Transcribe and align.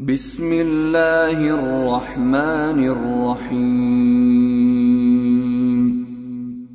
بسم 0.00 0.52
الله 0.52 1.38
الرحمن 1.42 2.78
الرحيم 2.86 3.88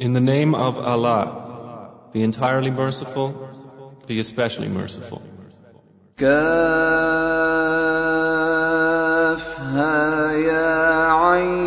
In 0.02 0.12
the 0.12 0.20
name 0.20 0.54
of 0.54 0.78
Allah, 0.78 2.10
the 2.12 2.22
entirely 2.24 2.70
merciful, 2.70 3.32
the 4.08 4.20
especially 4.20 4.68
merciful. 4.68 5.22
كافها 9.34 10.32
يا 10.32 11.08
عين 11.08 11.64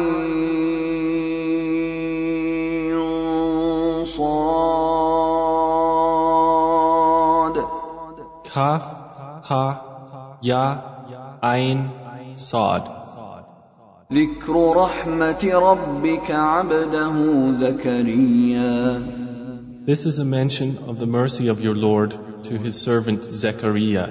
صاد 6.66 7.56
Kaf, 8.44 8.84
Ha, 9.48 9.64
Ya, 10.42 10.64
Ain, 11.45 11.89
Sad. 12.35 13.01
ذكر 14.13 14.75
رحمة 14.75 15.51
ربك 15.53 16.31
عبده 16.31 17.51
زكريا 17.51 19.01
This 19.85 20.05
is 20.05 20.19
a 20.19 20.25
mention 20.25 20.77
of 20.87 20.99
the 20.99 21.05
mercy 21.05 21.47
of 21.47 21.61
your 21.61 21.75
Lord 21.75 22.43
to 22.43 22.57
his 22.57 22.75
servant 22.81 23.23
Zechariah 23.23 24.09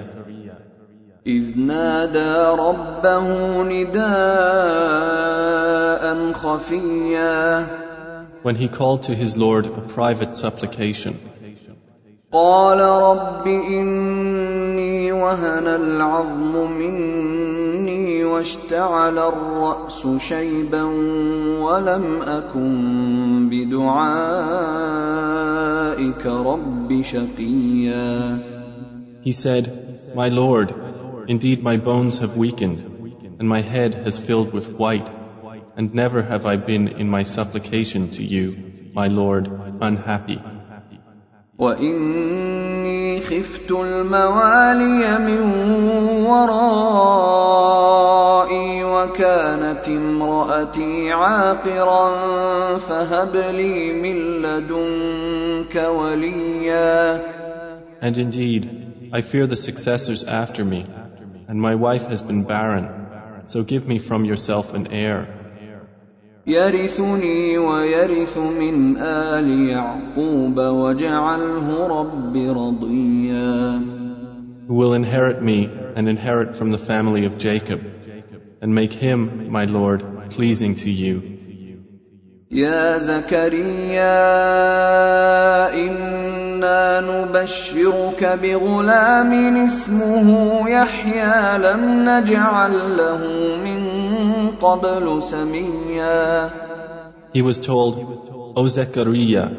إذ 1.25 1.57
نادى 1.57 2.33
ربه 2.61 3.63
نداء 3.63 4.01
خفيا 6.33 7.67
when 8.43 8.55
he 8.55 8.67
called 8.67 9.03
to 9.03 9.13
his 9.13 9.37
Lord 9.37 9.67
a 9.67 9.81
private 9.81 10.33
supplication. 10.33 11.15
قال 12.31 12.79
رب 12.79 13.47
إني 13.47 14.64
وهن 15.25 15.67
العظم 15.67 16.71
مني 16.71 18.23
واشتعل 18.23 19.17
الرأس 19.17 20.07
شيبا 20.17 20.83
ولم 21.63 22.21
أكن 22.21 23.49
بدعائك 23.49 24.65
رب 26.25 27.01
شقيا 27.01 28.39
He 29.23 29.31
said, 29.31 29.65
My 30.15 30.29
Lord, 30.29 30.73
indeed 31.27 31.61
my 31.63 31.77
bones 31.77 32.17
have 32.19 32.35
weakened, 32.35 32.79
and 33.39 33.47
my 33.47 33.61
head 33.61 33.93
has 33.95 34.17
filled 34.17 34.51
with 34.51 34.67
white, 34.79 35.09
and 35.77 35.93
never 35.93 36.23
have 36.23 36.45
I 36.45 36.55
been 36.55 36.87
in 36.87 37.07
my 37.07 37.23
supplication 37.23 38.09
to 38.17 38.23
you, 38.23 38.45
my 38.93 39.07
Lord, 39.07 39.47
unhappy. 39.79 40.41
وإني 42.86 43.20
خفت 43.20 43.70
الموالي 43.70 45.18
من 45.18 45.40
ورائي 46.26 47.64
وكانت 48.84 49.88
امرأتي 49.88 51.12
عاقرا 51.12 52.78
فهب 52.78 53.36
لي 53.36 53.92
من 53.92 54.42
لدنك 54.42 55.76
وليا 55.76 57.36
And 57.98 58.18
indeed, 58.18 58.62
I 59.12 59.20
fear 59.22 59.46
the 59.46 59.56
successors 59.56 60.22
after 60.22 60.64
me, 60.64 60.86
and 61.48 61.60
my 61.60 61.74
wife 61.74 62.06
has 62.06 62.22
been 62.22 62.44
barren, 62.44 62.86
so 63.46 63.62
give 63.64 63.88
me 63.88 63.98
from 63.98 64.24
yourself 64.26 64.74
an 64.74 64.86
heir, 64.92 65.26
يرثني 66.47 67.57
ويرث 67.57 68.37
من 68.37 68.97
آل 68.97 69.69
يعقوب 69.69 70.57
واجعله 70.57 71.87
رب 71.87 72.35
رضيا 72.35 73.81
who 74.67 74.75
will 74.75 74.93
inherit 74.93 75.41
me 75.41 75.69
and 75.95 76.07
inherit 76.07 76.55
from 76.55 76.71
the 76.71 76.77
family 76.77 77.25
of 77.25 77.37
Jacob, 77.37 77.81
and 78.61 78.73
make 78.73 78.93
him, 78.93 79.51
my 79.51 79.65
Lord, 79.65 80.31
pleasing 80.31 80.75
to 80.75 80.89
you. 80.89 81.21
يا 82.51 82.97
زكريا 82.97 84.11
إنا 86.55 87.01
نبشرك 87.01 88.39
بغلام 88.43 89.31
اسمه 89.63 90.27
يحيى 90.69 91.57
لم 91.57 92.09
نجعل 92.09 92.97
له 92.97 93.21
من 93.65 93.81
قبل 94.61 95.23
سميا 95.23 96.49
He 97.33 97.41
was 97.41 97.61
told, 97.61 97.93
O 98.57 98.67
Zechariah, 98.67 99.49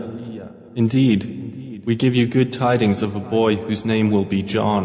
indeed, 0.77 1.83
we 1.87 1.95
give 1.95 2.15
you 2.15 2.27
good 2.27 2.53
tidings 2.53 3.01
of 3.01 3.17
a 3.17 3.21
boy 3.21 3.57
whose 3.57 3.87
name 3.87 4.11
will 4.11 4.27
be 4.27 4.43
John. 4.43 4.83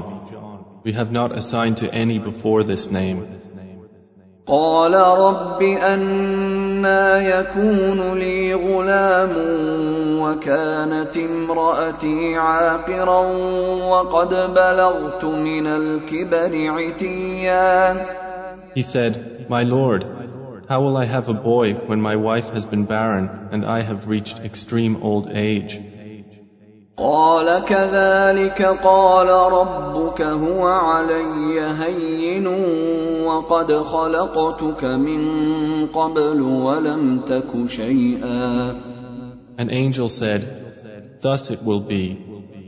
We 0.85 0.93
have 0.93 1.11
not 1.11 1.37
assigned 1.37 1.77
to 1.77 1.93
any 1.93 2.17
before 2.17 2.63
this 2.63 2.89
name. 2.89 3.27
قال 4.47 4.93
رب 4.93 5.61
أنا 6.82 7.18
يكون 7.18 8.18
لي 8.18 8.54
غلام 8.54 9.30
وكانت 10.20 11.16
امرأتي 11.16 12.36
عاقرا 12.36 13.20
وقد 13.90 14.28
بلغت 14.28 15.24
من 15.24 15.66
الكبر 15.66 16.52
عتيا 16.70 17.94
He 18.74 18.82
said, 18.82 19.46
My 19.48 19.62
Lord, 19.62 20.02
how 20.68 20.80
will 20.82 20.96
I 20.96 21.04
have 21.04 21.28
a 21.28 21.34
boy 21.34 21.74
when 21.86 22.00
my 22.00 22.16
wife 22.16 22.50
has 22.50 22.64
been 22.64 22.84
barren 22.86 23.30
and 23.52 23.64
I 23.64 23.82
have 23.82 24.08
reached 24.08 24.40
extreme 24.40 24.96
old 25.02 25.28
age? 25.30 25.80
قال 26.96 27.64
كذلك 27.64 28.62
قال 28.62 29.28
ربك 29.28 30.22
هو 30.22 30.66
علي 30.66 31.60
هين 31.60 32.46
وقد 33.26 33.72
خلقتك 33.72 34.84
من 34.84 35.22
قبل 35.86 36.40
ولم 36.40 37.20
تك 37.26 37.66
شيئا 37.66 38.74
An 39.58 39.70
angel 39.70 40.08
said, 40.08 41.20
Thus 41.20 41.50
it 41.50 41.62
will 41.62 41.80
be. 41.80 42.18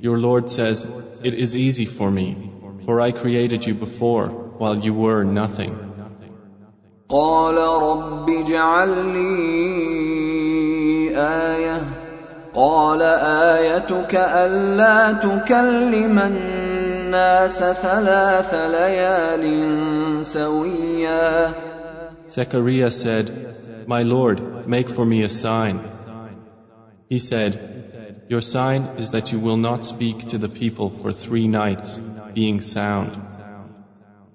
Your 0.00 0.18
Lord 0.18 0.48
says, 0.48 0.86
It 1.22 1.34
is 1.34 1.56
easy 1.56 1.86
for 1.86 2.10
me, 2.10 2.50
for 2.84 3.00
I 3.00 3.10
created 3.12 3.66
you 3.66 3.74
before 3.74 4.28
while 4.58 4.78
you 4.78 4.94
were 4.94 5.24
nothing. 5.24 5.74
قال 7.08 7.56
رب 7.58 8.30
اجعل 8.30 8.88
لي 9.12 10.64
آية 11.16 12.03
قال 12.53 13.01
آيتك 13.01 14.16
ألا 14.16 15.13
تكلم 15.13 16.19
الناس 16.19 17.59
ثلاث 17.59 18.53
ليال 18.53 19.45
سويا 20.25 21.53
Zechariah 22.31 22.91
said, 22.91 23.55
My 23.88 24.03
Lord, 24.03 24.67
make 24.67 24.88
for 24.88 25.03
me 25.03 25.23
a 25.23 25.29
sign. 25.29 25.81
He 27.09 27.17
said, 27.17 28.23
Your 28.27 28.41
sign 28.41 28.81
is 28.97 29.11
that 29.11 29.31
you 29.31 29.39
will 29.39 29.57
not 29.57 29.83
speak 29.83 30.29
to 30.29 30.38
the 30.38 30.47
people 30.47 30.91
for 30.91 31.11
three 31.11 31.47
nights, 31.47 32.00
being 32.35 32.61
sound. 32.61 33.17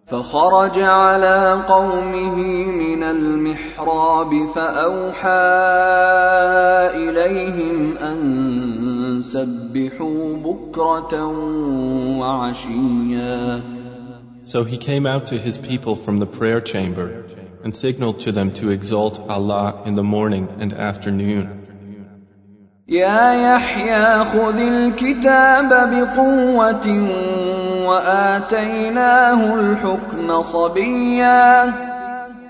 فخرج 0.09 0.79
على 0.79 1.63
قومه 1.67 2.35
من 2.65 3.03
المحراب 3.03 4.45
فأوحى 4.55 5.29
إليهم 6.95 7.97
أن 7.97 9.21
سبحوا 9.21 10.35
بكرة 10.35 11.25
وعشيا 12.19 13.61
So 14.41 14.63
he 14.63 14.77
came 14.77 15.05
out 15.05 15.27
to 15.27 15.37
his 15.37 15.59
people 15.59 15.95
from 15.95 16.17
the 16.17 16.25
prayer 16.25 16.59
chamber 16.59 17.25
and 17.63 17.75
signaled 17.75 18.21
to 18.21 18.31
them 18.31 18.51
to 18.53 18.71
exalt 18.71 19.19
Allah 19.29 19.83
in 19.85 19.93
the 19.93 20.03
morning 20.03 20.47
and 20.59 20.73
afternoon. 20.73 21.68
يا 22.88 23.32
يحيى 23.32 24.24
خذ 24.24 24.58
الكتاب 24.58 25.68
بقوة 25.68 26.86
وآتيناه 27.88 29.54
الحكم 29.54 30.42
صبيا 30.42 31.72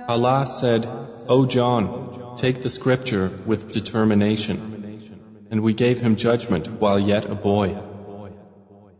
Allah 0.07 0.45
said, 0.47 0.87
O 1.29 1.47
John, 1.47 2.37
take 2.37 2.63
the 2.63 2.69
scripture 2.69 3.31
with 3.47 3.73
determination. 3.73 4.57
And 5.51 5.63
we 5.63 5.73
gave 5.73 6.01
him 6.01 6.17
judgment 6.17 6.67
while 6.81 6.99
yet 6.99 7.25
a 7.31 7.35
boy, 7.35 7.77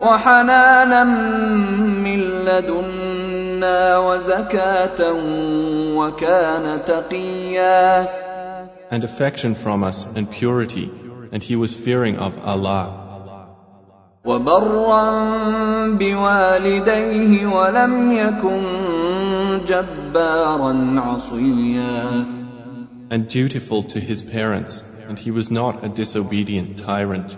وحنانا 0.01 1.05
من 1.05 2.21
لدنا 2.45 3.99
وزكاة 3.99 5.01
وكان 5.97 6.85
تقيا 6.85 8.09
and 8.91 9.03
affection 9.03 9.55
from 9.55 9.83
us 9.83 10.07
and 10.15 10.31
purity, 10.31 10.91
and 11.33 11.43
he 11.43 11.57
was 11.57 11.75
fearing 11.75 12.17
of 12.17 12.39
Allah. 12.39 13.01
وبرا 14.25 15.89
بوالديه 15.99 17.47
ولم 17.47 18.13
يكن 18.13 18.63
جبارا 19.67 21.01
عصيا 21.01 22.27
and 23.11 23.29
dutiful 23.29 23.83
to 23.83 24.01
his 24.01 24.23
parents, 24.23 24.83
and 25.09 25.19
he 25.19 25.31
was 25.31 25.51
not 25.51 25.85
a 25.85 25.89
disobedient 25.89 26.79
tyrant. 26.79 27.37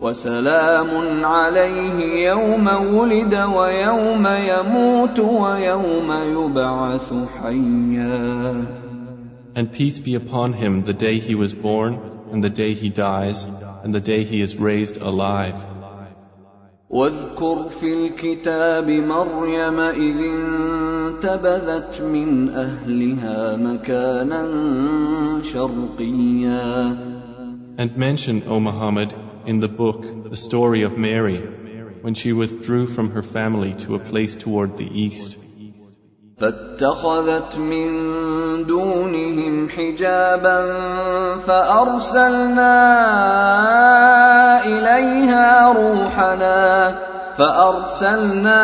وسلام 0.00 1.24
عليه 1.24 2.28
يوم 2.28 2.66
ولد 2.94 3.34
ويوم 3.34 4.26
يموت 4.26 5.18
ويوم 5.18 6.12
يبعث 6.12 7.12
حيا 7.40 8.66
And 9.54 9.72
peace 9.72 9.98
be 9.98 10.14
upon 10.14 10.52
him 10.52 10.84
the 10.84 10.92
day 10.92 11.18
he 11.18 11.34
was 11.34 11.54
born, 11.54 11.94
and 12.32 12.42
the 12.42 12.50
day 12.50 12.74
he 12.74 12.88
dies, 12.88 13.44
and 13.82 13.94
the 13.94 14.00
day 14.00 14.24
he 14.24 14.40
is 14.40 14.56
raised 14.56 14.96
alive. 14.98 15.56
واذكر 16.90 17.68
في 17.68 18.06
الكتاب 18.06 18.90
مريم 18.90 19.80
إذ 19.80 20.16
انتبذت 20.20 22.02
من 22.02 22.48
أهلها 22.48 23.56
مكانا 23.56 24.42
شرقيا 25.42 26.96
And 27.78 27.96
mention, 27.96 28.44
O 28.46 28.60
Muhammad, 28.60 29.12
in 29.46 29.60
the 29.60 29.68
book 29.68 30.30
the 30.30 30.36
story 30.36 30.82
of 30.82 30.96
Mary 30.96 31.38
when 32.00 32.14
she 32.14 32.32
withdrew 32.32 32.86
from 32.86 33.10
her 33.10 33.22
family 33.22 33.74
to 33.74 33.96
a 33.96 33.98
place 33.98 34.34
toward 34.36 34.76
the 34.76 34.86
east. 34.86 35.36
فاتخذت 36.41 37.57
من 37.57 37.89
دونهم 38.65 39.69
حجابا 39.69 40.57
فأرسلنا 41.37 42.75
إليها 44.65 45.73
روحنا 45.73 46.97
فأرسلنا 47.37 48.63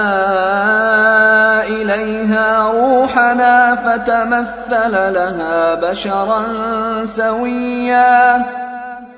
إليها 1.67 2.71
روحنا 2.71 3.75
فتمثل 3.75 5.13
لها 5.13 5.75
بشرا 5.75 6.41
سويا 7.05 8.45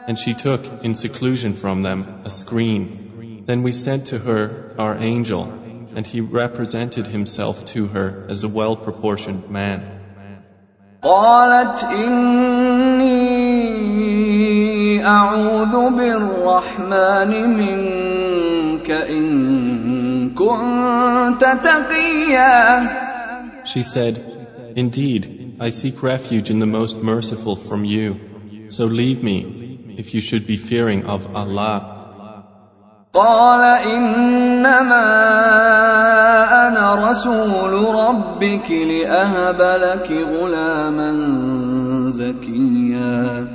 And 0.07 0.17
she 0.17 0.33
took 0.33 0.61
in 0.83 0.95
seclusion 0.95 1.53
from 1.53 1.83
them 1.83 2.21
a 2.25 2.29
screen. 2.31 3.43
Then 3.45 3.61
we 3.63 3.71
sent 3.71 4.07
to 4.07 4.17
her 4.17 4.73
our 4.77 4.97
angel, 4.97 5.53
and 5.98 6.06
he 6.06 6.20
represented 6.20 7.06
himself 7.06 7.64
to 7.66 7.86
her 7.86 8.26
as 8.28 8.44
a 8.44 8.48
well 8.48 8.76
proportioned 8.76 9.50
man. 9.50 9.90
قالت 11.02 11.84
إني 11.84 13.04
أعوذ 15.06 15.90
بالرحمن 15.96 17.32
منك 17.56 18.90
إن 18.90 20.30
كنت 20.34 21.40
تقيا 21.40 23.04
She 23.66 23.82
said, 23.82 24.22
Indeed, 24.76 25.56
I 25.60 25.70
seek 25.70 26.02
refuge 26.02 26.50
in 26.50 26.58
the 26.58 26.66
most 26.66 26.96
merciful 26.96 27.56
from 27.56 27.84
you. 27.84 28.16
So 28.70 28.86
leave 28.86 29.22
me 29.22 29.94
if 29.96 30.14
you 30.14 30.20
should 30.20 30.46
be 30.46 30.56
fearing 30.56 31.04
of 31.04 31.36
Allah. 31.36 31.97
قال 33.13 33.63
إنما 33.89 35.05
أنا 36.67 37.09
رسول 37.09 37.95
ربك 37.95 38.71
لأهب 38.71 39.61
لك 39.61 40.11
غلاما 40.11 41.11
زكيا 42.09 43.47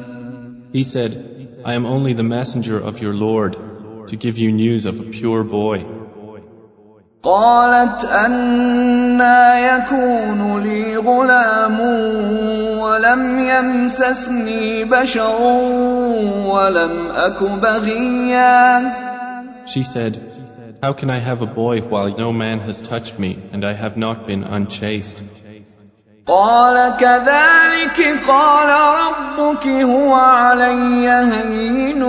He 0.72 0.82
said, 0.82 1.12
I 1.64 1.74
am 1.74 1.86
only 1.86 2.14
the 2.14 2.24
messenger 2.24 2.80
of 2.80 3.00
your 3.00 3.14
Lord 3.14 3.56
to 4.08 4.16
give 4.16 4.38
you 4.38 4.50
news 4.50 4.86
of 4.86 4.98
a 4.98 5.04
pure 5.04 5.44
boy. 5.44 5.86
قالت 7.22 8.04
أنا 8.04 9.58
يكون 9.58 10.62
لي 10.62 10.96
غلام 10.96 11.80
ولم 12.78 13.38
يمسسني 13.38 14.84
بشر 14.84 15.40
ولم 16.46 16.92
أك 17.14 17.42
بغيا 17.42 19.03
She 19.65 19.83
said, 19.83 20.13
How 20.81 20.93
can 20.93 21.09
I 21.09 21.19
have 21.19 21.41
a 21.41 21.45
boy 21.45 21.81
while 21.81 22.09
no 22.17 22.31
man 22.31 22.59
has 22.61 22.81
touched 22.81 23.19
me 23.19 23.37
and 23.51 23.65
I 23.65 23.73
have 23.73 23.97
not 23.97 24.27
been 24.27 24.43
unchaste? 24.43 25.23
قال 26.29 26.97
كذلك 26.99 28.21
قال 28.27 28.69
ربك 28.69 29.67
هو 29.67 30.13
علي 30.13 31.09
هين 31.09 32.03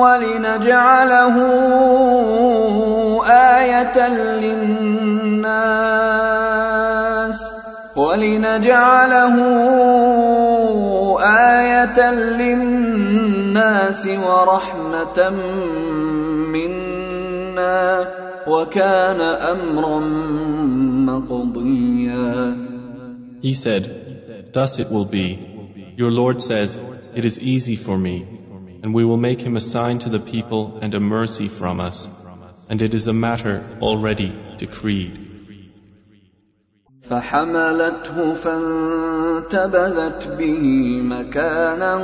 ولنجعله 0.00 1.36
آية 3.26 4.08
للناس 4.08 5.56
ولنجعله 7.96 9.36
آية 11.20 12.10
للناس 12.10 14.06
ورحمة 14.06 15.30
منا 16.52 18.08
وكان 18.46 19.20
أمرا 19.20 20.00
مقضيا 21.08 22.56
He 23.42 23.54
said, 23.54 24.50
Thus 24.52 24.78
it 24.78 24.90
will 24.90 25.04
be. 25.04 25.38
Your 25.96 26.10
Lord 26.10 26.40
says, 26.40 26.76
It 27.14 27.24
is 27.24 27.38
easy 27.38 27.76
for 27.76 27.96
me, 27.98 28.16
and 28.82 28.94
we 28.94 29.04
will 29.04 29.16
make 29.18 29.40
him 29.40 29.56
a 29.56 29.60
sign 29.60 29.98
to 30.00 30.08
the 30.08 30.20
people 30.20 30.78
and 30.80 30.94
a 30.94 31.00
mercy 31.00 31.48
from 31.48 31.80
us, 31.80 32.08
and 32.68 32.82
it 32.82 32.94
is 32.94 33.06
a 33.06 33.12
matter 33.12 33.62
already 33.80 34.30
decreed. 34.58 35.26
فحملته 37.08 38.34
فانتبذت 38.34 40.28
به 40.38 40.62
مكانا 41.02 41.94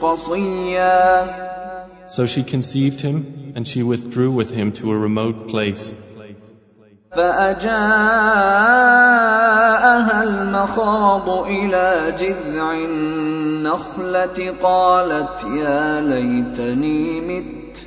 قصيا 0.00 1.51
So 2.12 2.26
she 2.26 2.42
conceived 2.42 3.00
him, 3.00 3.52
and 3.56 3.66
she 3.68 3.82
withdrew 3.82 4.30
with 4.30 4.50
him 4.50 4.72
to 4.72 4.92
a 4.92 4.96
remote 4.96 5.48
place. 5.48 5.94
فأجاءها 7.16 7.72
المخاض 10.22 11.28
إلى 11.46 12.14
جذع 12.18 12.72
النخلة 12.72 14.54
قالت 14.62 15.44
يا 15.44 16.00
ليتني 16.00 17.20
مت 17.20 17.86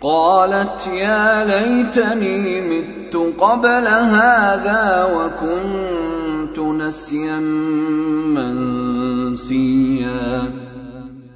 قالت 0.00 0.86
يا 0.86 1.44
ليتني 1.44 2.60
مت 2.60 3.16
قبل 3.40 3.86
هذا 3.88 5.04
وكنت 5.14 6.58
نسيا 6.58 7.36
منسيا 9.36 10.16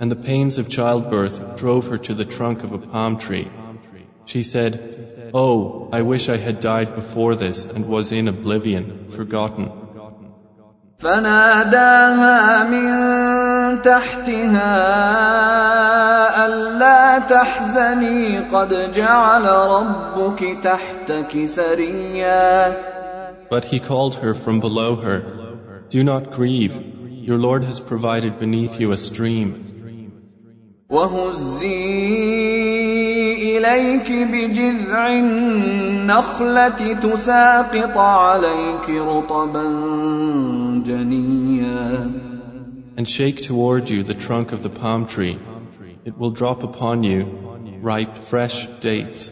And 0.00 0.10
the 0.10 0.16
pains 0.16 0.58
of 0.58 0.68
childbirth 0.68 1.56
drove 1.56 1.88
her 1.88 1.98
to 1.98 2.14
the 2.14 2.24
trunk 2.24 2.62
of 2.64 2.72
a 2.72 2.78
palm 2.78 3.18
tree. 3.18 3.50
She 4.24 4.42
said, 4.42 5.30
Oh, 5.34 5.88
I 5.92 6.02
wish 6.02 6.28
I 6.28 6.36
had 6.36 6.60
died 6.60 6.94
before 6.94 7.34
this 7.34 7.64
and 7.64 7.86
was 7.86 8.12
in 8.12 8.28
oblivion, 8.28 9.10
forgotten. 9.10 9.70
فناداها 11.00 12.64
من 12.64 13.82
تحتها 13.82 14.76
ألا 16.46 17.18
تحزني 17.18 18.38
قد 18.38 18.92
جعل 18.92 19.44
ربك 19.44 20.58
تحتك 20.62 21.44
سريا 21.44 22.74
But 23.50 23.64
he 23.64 23.80
called 23.80 24.14
her 24.16 24.34
from 24.34 24.60
below 24.60 24.96
her, 24.96 25.84
Do 25.88 26.04
not 26.04 26.30
grieve, 26.32 26.78
your 27.08 27.38
Lord 27.38 27.64
has 27.64 27.80
provided 27.80 28.38
beneath 28.38 28.78
you 28.78 28.92
a 28.92 28.96
stream. 28.96 29.73
وهزي 30.95 32.07
إليك 33.57 34.11
بجذع 34.31 35.07
النخلة 35.09 36.93
تساقط 36.93 37.97
عليك 37.97 38.89
رطبا 38.89 39.65
جنيا 40.85 42.11
And 42.97 43.07
shake 43.09 43.41
toward 43.41 43.89
you 43.89 44.03
the 44.03 44.13
trunk 44.13 44.53
of 44.53 44.63
the 44.63 44.69
palm 44.69 45.05
tree. 45.05 45.37
It 46.05 46.17
will 46.17 46.31
drop 46.31 46.63
upon 46.63 47.03
you 47.03 47.23
ripe, 47.81 48.23
fresh 48.23 48.67
dates. 48.79 49.31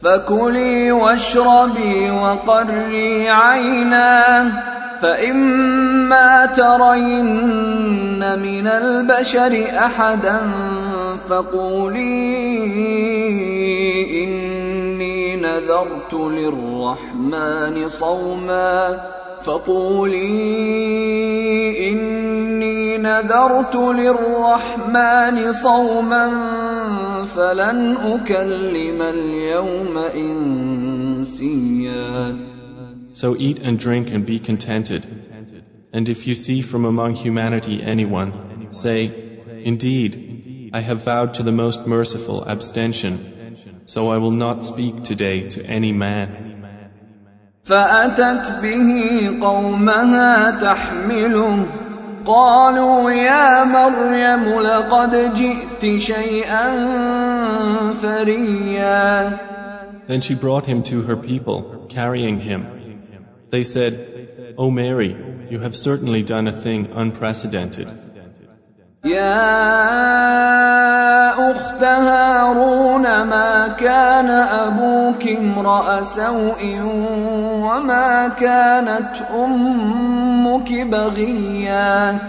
فكلي 0.00 0.92
واشربي 0.92 2.10
وقري 2.10 3.28
عينا 3.28 4.71
فإما 5.02 6.46
ترين 6.46 8.38
من 8.38 8.66
البشر 8.66 9.64
أحدا 9.76 10.40
فقولي 11.28 12.04
إني 14.24 15.36
نذرت 15.36 16.14
للرحمن 16.14 17.88
صوما 17.88 19.00
فقولي 19.42 20.22
إني 21.92 22.98
نذرت 22.98 23.76
للرحمن 23.76 25.52
صوما 25.52 26.30
فلن 27.24 27.96
أكلم 27.96 29.02
اليوم 29.02 29.98
إنسيا 29.98 31.72
So 33.13 33.35
eat 33.35 33.59
and 33.59 33.79
drink 33.79 34.11
and 34.11 34.25
be 34.25 34.39
contented. 34.39 35.05
And 35.93 36.09
if 36.09 36.27
you 36.27 36.35
see 36.35 36.61
from 36.61 36.85
among 36.85 37.15
humanity 37.15 37.81
anyone, 37.81 38.67
say, 38.71 39.11
Indeed, 39.63 40.71
I 40.73 40.81
have 40.81 41.03
vowed 41.03 41.35
to 41.35 41.43
the 41.43 41.51
most 41.51 41.87
merciful 41.87 42.43
abstention, 42.43 43.83
so 43.85 44.09
I 44.09 44.17
will 44.17 44.31
not 44.31 44.65
speak 44.65 45.03
today 45.03 45.49
to 45.49 45.65
any 45.65 45.91
man. 45.91 46.53
فأتت 47.67 48.61
به 48.61 49.39
قومها 49.41 50.51
تحمله 50.51 51.65
قالوا 52.25 53.11
يا 53.11 53.63
مريم 53.63 54.59
لقد 54.61 55.33
جئت 55.35 55.97
شيئا 55.97 56.65
فريا 58.01 59.39
Then 60.07 60.21
she 60.21 60.35
brought 60.35 60.65
him 60.65 60.83
to 60.83 61.01
her 61.01 61.17
people, 61.17 61.85
carrying 61.89 62.39
him. 62.39 62.80
They 63.51 63.63
said, 63.63 64.55
O 64.57 64.69
Mary, 64.69 65.15
you 65.49 65.59
have 65.59 65.75
certainly 65.75 66.23
done 66.23 66.47
a 66.47 66.53
thing 66.53 66.91
unprecedented. 66.93 67.87
يا 69.05 69.51
أخت 71.51 71.83
هارون 71.83 73.03
ما 73.03 73.67
كان 73.67 74.29
أبوك 74.29 75.27
امرأ 75.27 76.01
سوء 76.01 76.79
وما 77.61 78.27
كانت 78.27 79.13
أمك 79.31 80.71
بغيا 80.73 82.19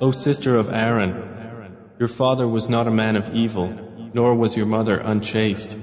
O 0.00 0.10
sister 0.10 0.56
of 0.56 0.70
Aaron, 0.70 1.14
your 1.98 2.08
father 2.08 2.48
was 2.48 2.68
not 2.70 2.86
a 2.86 2.90
man 2.90 3.16
of 3.16 3.34
evil, 3.34 3.70
nor 4.14 4.34
was 4.34 4.56
your 4.56 4.66
mother 4.66 4.96
unchaste. 4.96 5.76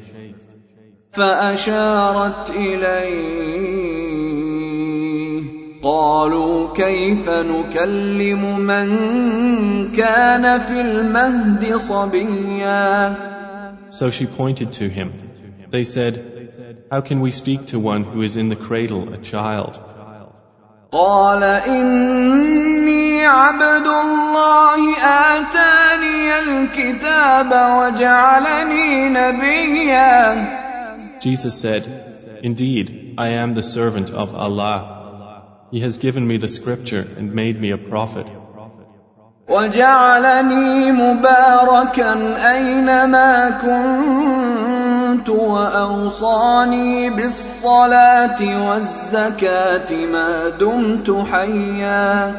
فأشارت 1.11 2.49
إليه 2.49 4.00
قالوا 5.83 6.73
كيف 6.73 7.29
نكلم 7.29 8.59
من 8.59 8.87
كان 9.91 10.59
في 10.59 10.81
المهد 10.81 11.75
صبيا 11.75 13.15
So 13.89 14.09
she 14.09 14.25
pointed 14.25 14.73
to 14.73 14.89
him. 14.89 15.13
They 15.71 15.83
said, 15.85 16.13
How 16.91 17.01
can 17.01 17.21
we 17.21 17.31
speak 17.31 17.67
to 17.67 17.79
one 17.79 18.03
who 18.03 18.21
is 18.21 18.35
in 18.35 18.49
the 18.49 18.55
cradle, 18.55 19.13
a 19.13 19.17
child? 19.17 19.79
قال 20.91 21.43
إني 21.43 23.25
عبد 23.25 23.87
الله 23.87 24.95
آتاني 25.03 26.39
الكتاب 26.39 27.51
وجعلني 27.51 29.09
نبيا 29.09 30.57
Jesus 31.19 31.59
said, 31.59 31.83
Indeed, 32.43 33.15
I 33.17 33.29
am 33.29 33.53
the 33.53 33.63
servant 33.63 34.11
of 34.11 34.33
Allah. 34.35 35.00
He 35.71 35.79
has 35.81 35.97
given 35.97 36.25
me 36.27 36.37
the 36.37 36.47
scripture 36.47 37.05
and 37.17 37.33
made 37.33 37.59
me 37.59 37.71
a 37.71 37.77
prophet. 37.77 38.27
وجعلني 39.49 40.91
مباركا 40.91 42.13
أينما 42.55 43.49
كنت 43.63 45.29
وأوصاني 45.29 47.09
بالصلاة 47.09 48.67
والزكاة 48.67 50.05
ما 50.05 50.49
دمت 50.49 51.25
حيا 51.31 52.33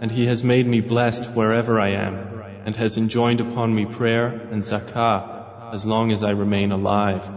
And 0.00 0.10
he 0.10 0.26
has 0.26 0.42
made 0.44 0.66
me 0.66 0.80
blessed 0.80 1.30
wherever 1.30 1.80
I 1.80 1.90
am, 1.90 2.18
and 2.66 2.76
has 2.76 2.98
enjoined 2.98 3.40
upon 3.40 3.74
me 3.74 3.86
prayer 3.86 4.26
and 4.50 4.62
zakah 4.62 5.72
as 5.72 5.86
long 5.86 6.12
as 6.12 6.22
I 6.24 6.30
remain 6.30 6.72
alive. 6.72 7.30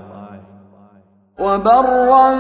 وبرا 1.42 2.36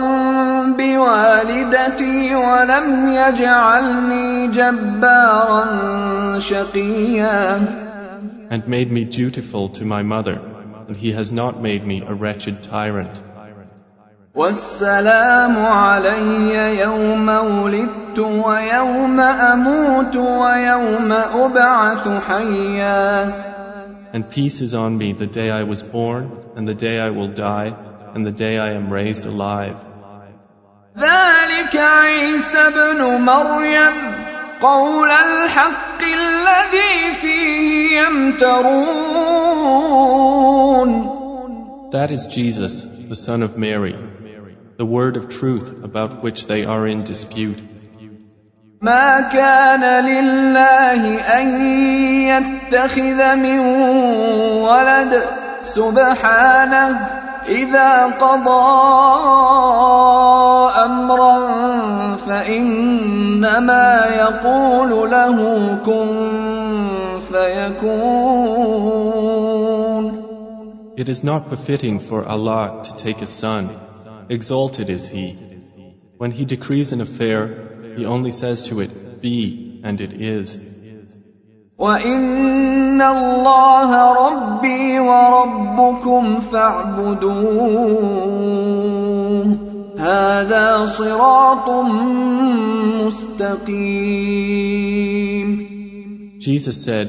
بوالدتي 0.77 2.35
ولم 2.35 3.07
يجعلني 3.07 4.47
جبارا 4.47 5.65
شقيا 6.39 7.59
and 8.49 8.67
made 8.67 8.91
me 8.91 9.03
dutiful 9.03 9.69
to 9.69 9.83
my 9.85 10.03
mother, 10.03 10.39
and 10.87 10.95
he 10.95 11.11
has 11.11 11.31
not 11.31 11.61
made 11.61 11.85
me 11.85 12.01
a 12.01 12.13
wretched 12.13 12.63
tyrant. 12.63 13.21
والسلام 14.35 15.65
علي 15.65 16.79
يوم 16.79 17.29
ولدت 17.29 18.19
ويوم 18.19 19.19
اموت 19.19 20.15
ويوم 20.15 21.11
ابعث 21.11 22.07
حيا 22.27 23.47
And 24.13 24.29
peace 24.29 24.61
is 24.61 24.73
on 24.73 24.97
me 24.97 25.13
the 25.13 25.27
day 25.27 25.49
I 25.49 25.63
was 25.63 25.83
born, 25.83 26.31
and 26.55 26.67
the 26.67 26.73
day 26.73 26.99
I 26.99 27.09
will 27.09 27.27
die, 27.27 27.75
and 28.13 28.25
the 28.25 28.31
day 28.31 28.57
I 28.57 28.73
am 28.73 28.91
raised 28.91 29.25
alive. 29.25 29.83
ذلك 30.97 31.75
عيسى 31.75 32.57
ابن 32.57 33.21
مريم 33.21 34.15
قول 34.61 35.11
الحق 35.11 36.01
الذي 36.03 37.13
فيه 37.21 38.01
يمترون 38.01 39.47
That 41.91 42.11
is 42.11 42.27
Jesus, 42.27 42.81
the 42.83 43.15
Son 43.15 43.43
of 43.43 43.57
Mary, 43.57 43.95
the 44.77 44.85
word 44.85 45.15
of 45.15 45.29
truth 45.29 45.83
about 45.83 46.21
which 46.23 46.45
they 46.47 46.65
are 46.65 46.85
in 46.87 47.03
dispute. 47.03 47.59
ما 48.81 49.21
كان 49.21 50.05
لله 50.05 51.17
ان 51.17 51.47
يتخذ 52.27 53.35
من 53.35 53.59
ولد 54.61 55.23
سبحانه 55.63 57.20
اذا 57.47 58.05
قضى 58.05 58.67
امرا 60.85 61.37
فانما 62.15 64.05
يقول 64.17 65.11
له 65.11 65.37
كن 65.85 66.07
فيكون 67.31 68.97
It 70.97 71.09
is 71.09 71.23
not 71.23 71.49
befitting 71.51 71.99
for 71.99 72.25
Allah 72.25 72.81
to 72.85 72.91
take 72.97 73.21
a 73.21 73.27
son. 73.27 73.69
Exalted 74.29 74.89
is 74.89 75.07
He. 75.07 75.37
When 76.17 76.31
He 76.31 76.45
decrees 76.45 76.91
an 76.91 77.01
affair, 77.01 77.93
He 77.95 78.05
only 78.05 78.31
says 78.31 78.63
to 78.69 78.81
it, 78.81 79.21
Be, 79.21 79.79
and 79.83 80.01
it 80.01 80.13
is. 80.13 80.59
وان 81.78 83.02
الله 83.02 84.12
ربي 84.26 84.98
وربكم 85.00 86.40
فاعبدوه 86.40 87.92
هذا 89.98 90.86
صراط 90.86 91.70
مستقيم 93.04 94.52
Jesus 96.38 96.84
said, 96.84 97.08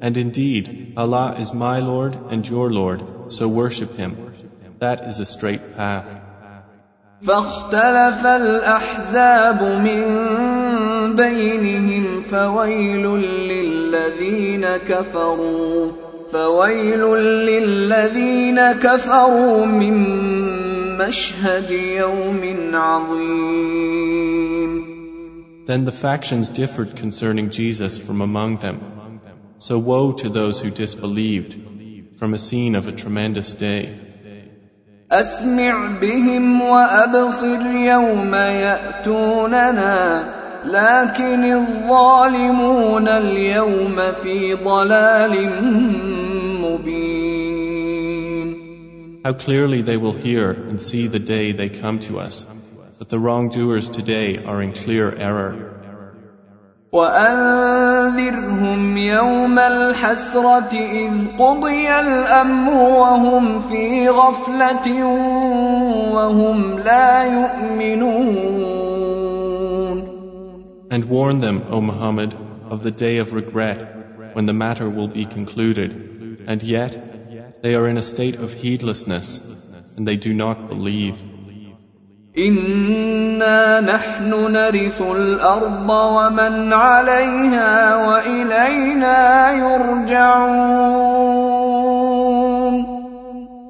And 0.00 0.16
indeed, 0.16 0.94
Allah 0.96 1.36
is 1.38 1.52
my 1.52 1.80
Lord 1.80 2.16
and 2.30 2.48
your 2.48 2.72
Lord, 2.72 3.02
so 3.28 3.46
worship 3.46 3.96
Him. 3.96 4.12
That 4.80 5.06
is 5.08 5.20
a 5.20 5.26
straight 5.26 5.76
path. 5.76 6.08
فاختلف 7.22 8.26
الاحزاب 8.26 9.62
من 9.62 10.02
بينهم 11.16 12.22
فويل 12.30 13.06
للذين 13.94 14.66
كفروا 14.76 15.92
فويل 16.32 17.02
للذين 17.48 18.72
كفروا 18.72 19.66
من 19.66 19.94
مشهد 20.98 21.70
يوم 21.70 22.40
عظيم 22.74 24.14
Then 25.66 25.84
the 25.86 25.92
factions 25.92 26.50
differed 26.50 26.94
concerning 26.94 27.48
Jesus 27.48 27.96
from 27.98 28.20
among 28.20 28.58
them. 28.58 29.20
So 29.58 29.78
woe 29.78 30.12
to 30.12 30.28
those 30.28 30.60
who 30.60 30.70
disbelieved 30.70 31.56
from 32.18 32.34
a 32.34 32.38
scene 32.38 32.74
of 32.74 32.86
a 32.86 32.92
tremendous 32.92 33.54
day. 33.54 33.98
اسمع 35.12 36.00
بهم 36.00 36.60
وابصر 36.60 37.66
يوم 37.66 38.34
ياتوننا 38.34 39.94
لكن 40.64 41.44
الظالمون 41.44 43.08
اليوم 43.08 43.96
في 44.22 44.54
ضلال 44.54 45.50
مبين 46.60 47.44
How 49.24 49.32
clearly 49.32 49.80
they 49.80 49.96
will 49.96 50.12
hear 50.12 50.50
and 50.50 50.78
see 50.78 51.06
the 51.06 51.18
day 51.18 51.52
they 51.52 51.70
come 51.70 51.98
to 52.00 52.20
us. 52.20 52.46
But 52.98 53.08
the 53.08 53.18
wrongdoers 53.18 53.88
today 53.88 54.36
are 54.44 54.60
in 54.60 54.72
clear 54.72 55.16
error. 55.16 55.70
وانذرهم 56.92 58.96
يوم 58.96 59.58
الحسره 59.58 60.74
اذ 60.74 61.10
قضي 61.38 62.00
الامر 62.00 62.74
وهم 62.74 63.60
في 63.60 64.08
غفله 64.08 65.04
وهم 66.14 66.78
لا 66.78 67.24
يؤمنون 67.24 68.93
And 70.93 71.05
warn 71.05 71.39
them, 71.39 71.63
O 71.69 71.81
Muhammad, 71.81 72.35
of 72.69 72.83
the 72.83 72.91
day 72.91 73.17
of 73.17 73.33
regret 73.33 74.33
when 74.33 74.45
the 74.45 74.53
matter 74.53 74.89
will 74.89 75.07
be 75.07 75.25
concluded. 75.25 76.45
And 76.47 76.63
yet, 76.63 77.61
they 77.61 77.75
are 77.75 77.87
in 77.87 77.97
a 77.97 78.01
state 78.01 78.37
of 78.37 78.53
heedlessness 78.53 79.41
and 79.99 80.07
they 80.07 80.15
do 80.15 80.33
not 80.33 80.69
believe. 80.69 81.23
انا 82.37 83.81
نحن 83.81 84.29
نرث 84.51 85.01
الارض 85.01 85.89
ومن 85.89 86.73
عليها 86.73 87.95
والينا 88.07 89.51
يرجعون 89.51 90.99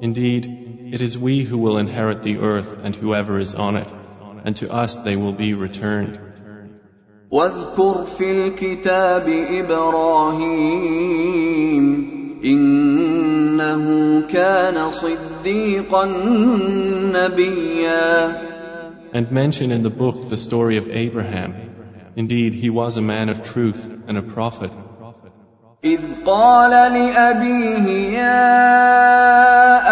Indeed, 0.02 0.92
it 0.92 1.02
is 1.02 1.18
we 1.18 1.42
who 1.42 1.58
will 1.58 1.78
inherit 1.78 2.22
the 2.22 2.38
earth 2.38 2.74
and 2.82 2.94
whoever 2.94 3.38
is 3.38 3.54
on 3.54 3.76
it, 3.76 3.88
and 4.44 4.56
to 4.56 4.70
us 4.70 4.96
they 4.96 5.16
will 5.16 5.32
be 5.32 5.54
returned. 5.54 6.18
واذكر 7.30 8.04
في 8.04 8.32
الكتاب 8.32 9.28
ابراهيم 9.50 10.90
انه 12.44 14.20
كان 14.20 14.90
صديقا 14.90 16.06
نبيا 17.14 18.50
And 19.12 19.32
mention 19.32 19.72
in 19.72 19.82
the 19.82 19.90
book 19.90 20.28
the 20.28 20.36
story 20.36 20.76
of 20.76 20.88
Abraham. 20.88 21.54
Indeed, 22.14 22.54
he 22.54 22.70
was 22.70 22.96
a 22.96 23.02
man 23.02 23.28
of 23.28 23.42
truth 23.42 23.88
and 24.06 24.16
a 24.16 24.22
prophet. 24.22 24.70
إذ 25.84 26.00
قال 26.26 26.70
لأبيه 26.70 28.18
يا 28.18 28.60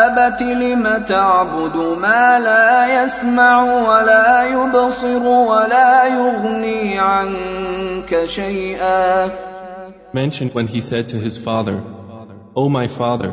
أبت 0.06 0.42
لم 0.42 1.04
تعبد 1.08 1.76
ما 1.76 2.38
لا 2.38 3.02
يسمع 3.02 3.62
ولا 3.62 4.44
يبصر 4.44 5.26
ولا 5.26 6.06
يغني 6.06 6.98
عنك 6.98 8.24
شيئا 8.24 9.30
Mentioned 10.12 10.54
when 10.54 10.66
he 10.66 10.80
said 10.80 11.08
to 11.10 11.16
his 11.16 11.36
father, 11.38 11.82
O 12.56 12.68
my 12.68 12.86
father, 12.86 13.30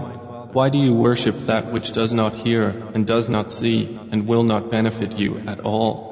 why 0.53 0.69
do 0.69 0.77
you 0.77 0.93
worship 0.93 1.37
that 1.51 1.73
which 1.73 1.91
does 1.91 2.13
not 2.13 2.35
hear 2.35 2.69
and 2.93 3.05
does 3.05 3.27
not 3.27 3.51
see 3.51 3.99
and 4.11 4.27
will 4.27 4.43
not 4.43 4.71
benefit 4.71 5.17
you 5.17 5.41
at 5.45 5.59
all? 5.59 6.08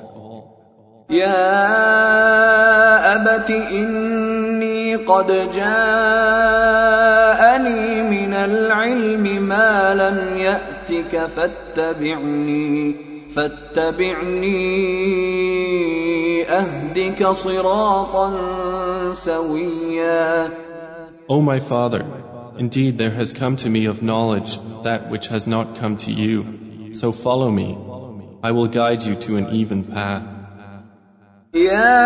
يا 1.11 1.41
أبت 3.17 3.51
إني 3.51 4.97
قد 4.97 5.27
جاءني 5.55 5.83
من 8.03 8.35
العلم 8.35 9.43
ما 9.43 9.95
لم 9.95 10.37
يأتك 10.37 11.27
فاتبعني 11.27 12.97
فاتبعني 13.31 14.69
أهدك 16.49 17.27
صراطا 17.27 18.35
سويا 19.15 20.51
O 21.31 21.41
my 21.43 21.59
father, 21.59 22.05
indeed 22.59 22.99
there 22.99 23.11
has 23.11 23.33
come 23.33 23.57
to 23.57 23.71
me 23.71 23.87
of 23.87 24.03
knowledge 24.03 24.59
that 24.83 25.11
which 25.11 25.29
has 25.29 25.47
not 25.47 25.77
come 25.77 25.97
to 25.99 26.13
you. 26.13 26.45
So 26.93 27.13
follow 27.13 27.51
me. 27.51 27.79
I 28.43 28.53
will 28.53 28.69
guide 28.69 29.03
you 29.03 29.15
to 29.15 29.37
an 29.37 29.55
even 29.55 29.85
path. 29.85 30.38
يا 31.54 32.04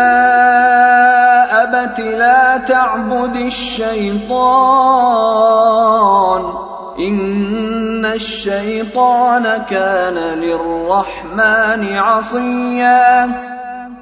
أبت 1.62 2.00
لا 2.00 2.58
تعبد 2.58 3.36
الشيطان 3.36 4.28
إن 6.98 8.04
الشيطان 8.04 9.62
كان 9.70 10.38
للرحمن 10.38 11.96
عصيا 11.96 13.28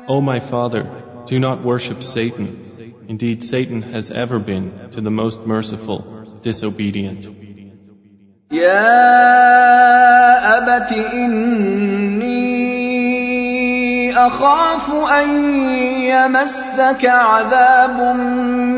O 0.08 0.20
my 0.20 0.38
father, 0.40 0.86
do 1.26 1.38
not 1.40 1.64
worship 1.64 2.02
Satan. 2.02 2.46
Indeed, 3.08 3.42
Satan 3.42 3.82
has 3.82 4.10
ever 4.10 4.38
been 4.38 4.90
to 4.92 5.00
the 5.00 5.10
most 5.10 5.46
merciful 5.46 6.04
disobedient. 6.42 7.30
يا 8.52 8.86
أبت 10.58 10.92
إني 10.92 12.59
أخاف 14.17 14.91
أن 14.91 15.29
يمسك 16.03 17.05
عذاب 17.05 18.15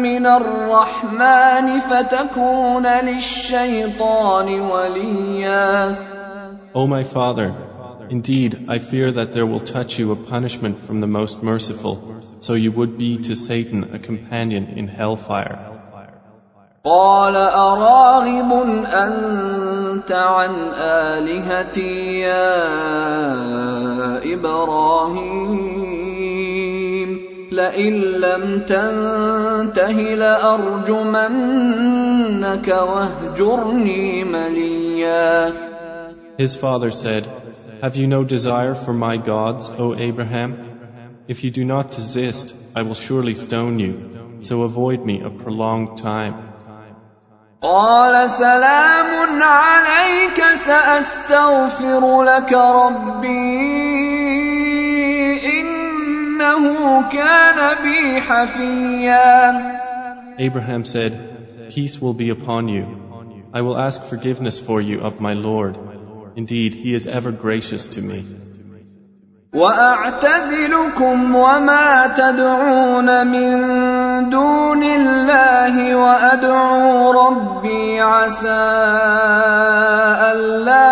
من 0.07 0.25
الرحمن 0.25 1.79
فتكون 1.79 2.87
للشيطان 2.87 4.61
وليا 4.61 5.95
O 6.75 6.87
my 6.87 7.03
father, 7.03 7.53
indeed 8.09 8.65
I 8.67 8.79
fear 8.79 9.11
that 9.11 9.31
there 9.33 9.45
will 9.45 9.59
touch 9.59 9.99
you 9.99 10.11
a 10.11 10.15
punishment 10.15 10.79
from 10.79 11.01
the 11.01 11.07
most 11.07 11.43
merciful, 11.43 12.21
so 12.39 12.53
you 12.53 12.71
would 12.71 12.97
be 12.97 13.17
to 13.27 13.35
Satan 13.35 13.93
a 13.93 13.99
companion 13.99 14.65
in 14.79 14.87
hellfire. 14.87 15.72
قال 16.84 17.36
أراغب 17.36 18.52
أنت 18.86 20.12
عن 20.12 20.54
آلهتي 20.74 22.20
يا 22.20 22.54
إبراهيم 24.34 25.88
لئن 27.52 27.94
لم 27.94 28.60
تنته 28.60 30.14
لأرجمنك 30.14 31.48
واهجرني 32.68 34.24
مليا 34.24 35.52
His 36.38 36.54
father 36.54 36.90
said, 36.92 37.26
Have 37.82 37.96
you 37.96 38.06
no 38.06 38.22
desire 38.22 38.76
for 38.76 38.92
my 38.92 39.16
gods, 39.16 39.68
O 39.70 39.96
Abraham? 39.96 40.50
If 41.26 41.42
you 41.42 41.50
do 41.50 41.64
not 41.64 41.90
desist, 41.90 42.54
I 42.76 42.82
will 42.82 42.94
surely 42.94 43.34
stone 43.34 43.80
you, 43.80 44.38
so 44.40 44.62
avoid 44.62 45.04
me 45.04 45.20
a 45.20 45.30
prolonged 45.30 45.98
time. 45.98 46.48
قال 47.62 48.30
سلام 48.30 49.42
عليك 49.42 50.44
سأستغفر 50.54 52.22
لك 52.22 52.52
ربي 52.52 53.28
إنه 55.60 57.02
كان 57.08 57.82
بي 57.82 58.20
حفيا 58.20 59.78
Abraham 60.38 60.84
said, 60.84 61.12
Peace 61.70 62.00
will 62.00 62.14
be 62.14 62.30
upon 62.30 62.68
you. 62.68 62.84
I 63.52 63.62
will 63.62 63.76
ask 63.76 64.04
forgiveness 64.04 64.60
for 64.60 64.80
you 64.80 65.00
of 65.00 65.20
my 65.20 65.32
Lord. 65.32 65.76
Indeed, 66.36 66.76
he 66.76 66.94
is 66.94 67.08
ever 67.08 67.32
gracious 67.32 67.88
to 67.88 68.02
me. 68.02 68.24
واعتزلكم 69.54 71.34
وما 71.34 72.06
تدعون 72.06 73.26
من 73.26 73.54
دون 74.30 74.82
الله 74.82 75.96
وادعو 75.96 77.10
ربي 77.10 78.00
عسى 78.00 78.66
الا 80.32 80.88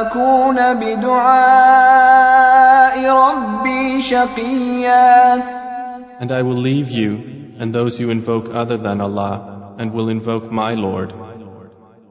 اكون 0.00 0.74
بدعاء 0.74 2.16
ربي 3.10 4.00
شقيا 4.00 5.42
And 6.20 6.32
I 6.32 6.42
will 6.42 6.56
leave 6.56 6.90
you 6.90 7.10
and 7.58 7.74
those 7.74 8.00
you 8.00 8.10
invoke 8.10 8.48
other 8.52 8.76
than 8.76 9.00
Allah 9.00 9.74
and 9.78 9.92
will 9.92 10.08
invoke 10.08 10.50
my 10.50 10.74
Lord. 10.74 11.12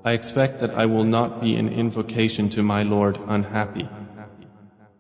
I 0.04 0.12
expect 0.12 0.60
that 0.62 0.76
I 0.76 0.86
will 0.86 1.04
not 1.04 1.41
be 1.41 1.56
in 1.56 1.68
invocation 1.70 2.50
to 2.50 2.62
my 2.63 2.84
Lord 2.84 3.20
unhappy. 3.28 3.88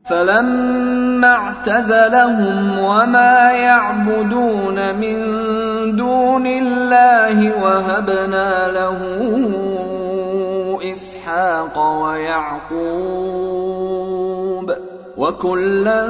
فلما 0.04 1.34
اعتزلهم 1.34 2.78
وما 2.78 3.52
يعبدون 3.52 4.94
من 4.94 5.16
دون 5.96 6.46
الله 6.46 7.62
وهبنا 7.62 8.72
له 8.72 8.98
اسحاق 10.92 12.02
ويعقوب 12.02 13.50
وكلا 15.16 16.06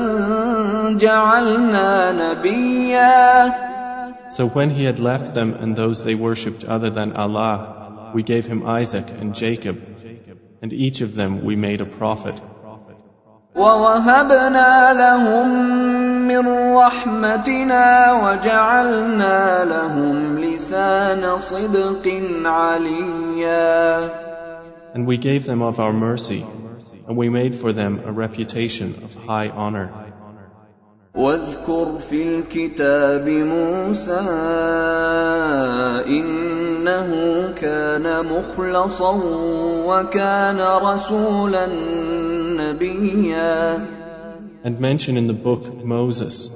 جعلنا 0.98 2.12
نبيا 2.12 3.52
So 4.30 4.46
when 4.46 4.70
he 4.70 4.84
had 4.84 5.00
left 5.00 5.34
them 5.34 5.54
and 5.54 5.74
those 5.74 6.04
they 6.04 6.14
worshipped 6.14 6.64
other 6.64 6.90
than 6.90 7.12
Allah, 7.16 8.12
we 8.14 8.22
gave 8.22 8.46
him 8.46 8.64
Isaac 8.64 9.06
and 9.20 9.34
Jacob, 9.34 9.76
and 10.62 10.72
each 10.72 11.00
of 11.00 11.16
them 11.16 11.44
we 11.44 11.56
made 11.56 11.80
a 11.80 11.84
prophet. 11.84 12.40
ووهبنا 13.54 14.92
لهم 14.92 15.48
من 16.28 16.74
رحمتنا 16.76 18.12
وجعلنا 18.12 19.64
لهم 19.64 20.38
لسان 20.38 21.38
صدق 21.38 22.22
عليا 22.44 24.10
And 24.94 25.06
we 25.06 25.16
gave 25.16 25.46
them 25.46 25.62
of 25.62 25.78
our 25.78 25.92
mercy, 25.92 26.44
and 27.06 27.16
we 27.16 27.28
made 27.28 27.54
for 27.54 27.72
them 27.72 28.00
a 28.04 28.12
reputation 28.12 29.02
of 29.04 29.14
high 29.14 29.48
honor. 29.48 29.90
واذكر 31.14 31.98
في 31.98 32.22
الكتاب 32.22 33.28
موسى 33.28 34.20
إنه 36.06 37.10
كان 37.60 38.26
مخلصا 38.26 39.20
وكان 39.86 40.60
رسولا 40.82 41.68
And 44.63 44.79
mention 44.79 45.17
in 45.17 45.27
the 45.27 45.33
book 45.33 45.83
Moses. 45.83 46.49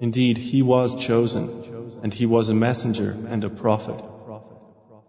Indeed, 0.00 0.38
he 0.38 0.62
was 0.62 0.94
chosen, 0.94 1.48
and 2.02 2.14
he 2.14 2.26
was 2.26 2.48
a 2.48 2.54
messenger 2.54 3.16
and 3.28 3.44
a 3.44 3.50
prophet. 3.50 4.02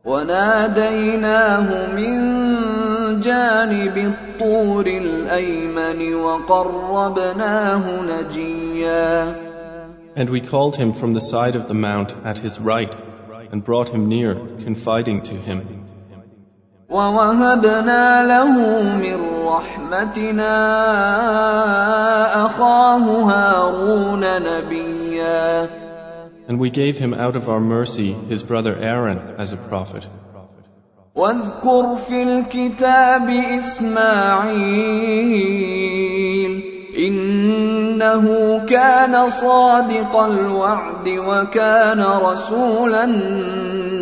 وناديناه 0.06 1.94
من 1.96 3.22
جانب 3.22 3.98
الطور 3.98 4.88
الأيمن 4.88 6.14
وقربناه 6.14 7.84
نجيا 8.02 9.36
And 10.16 10.30
we 10.30 10.42
called 10.42 10.76
him 10.76 10.92
from 10.92 11.14
the 11.14 11.22
side 11.22 11.56
of 11.56 11.68
the 11.68 11.74
mount 11.74 12.16
at 12.26 12.40
his 12.40 12.60
right 12.60 12.94
and 13.52 13.64
brought 13.64 13.90
him 13.90 14.10
near, 14.10 14.36
confiding 14.64 15.22
to 15.22 15.36
him. 15.36 15.86
ووهبنا 16.90 18.26
له 18.28 18.84
من 18.94 19.35
رحمتنا 19.47 20.57
أخاه 22.47 23.05
هارون 23.31 24.25
نبيا 24.43 25.69
And 26.49 26.61
we 26.61 26.71
gave 26.71 26.97
him 26.97 27.13
out 27.13 27.35
of 27.35 27.49
our 27.49 27.61
mercy 27.61 28.13
his 28.29 28.43
brother 28.45 28.75
Aaron 28.77 29.19
as 29.39 29.53
a 29.53 29.57
prophet. 29.57 30.07
واذكر 31.17 31.97
في 31.97 32.23
الكتاب 32.23 33.29
إسماعيل 33.59 34.57
إنه 36.99 38.59
كان 38.67 39.31
صادق 39.31 40.17
الوعد 40.17 41.09
وكان 41.09 42.03
رسولا 42.03 43.07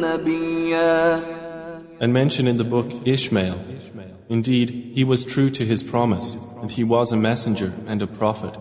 نبيا 0.04 1.20
And 2.00 2.12
mention 2.12 2.48
in 2.48 2.56
the 2.58 2.64
book 2.64 2.86
Ishmael. 3.06 3.54
Indeed, 4.33 4.91
he 4.95 5.03
was 5.03 5.25
true 5.25 5.49
to 5.49 5.65
his 5.65 5.83
promise, 5.83 6.37
and 6.61 6.71
he 6.71 6.83
was 6.83 7.11
a 7.11 7.17
messenger 7.17 7.73
and 7.87 8.01
a 8.01 8.07
prophet. 8.07 8.53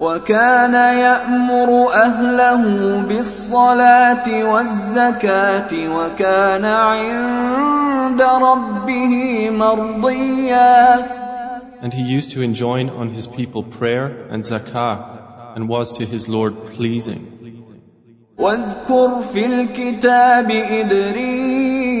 وكان 0.00 0.74
يأمر 0.74 1.92
أهله 1.94 2.62
بالصلاة 3.08 4.44
والزكاة 4.52 5.72
وكان 5.96 6.64
عند 6.64 8.22
ربه 8.22 9.50
مرضيا 9.50 10.98
And 11.82 11.92
he 11.92 12.02
used 12.02 12.32
to 12.32 12.42
enjoin 12.42 12.90
on 12.90 13.10
his 13.10 13.26
people 13.26 13.62
prayer 13.64 14.26
and 14.30 14.44
zakah, 14.44 15.56
and 15.56 15.68
was 15.68 15.92
to 15.98 16.04
his 16.04 16.28
Lord 16.28 16.74
pleasing. 16.74 17.26
واذكر 18.38 19.20
في 19.32 19.46
الكتاب 19.46 20.50
إدريس 20.50 21.92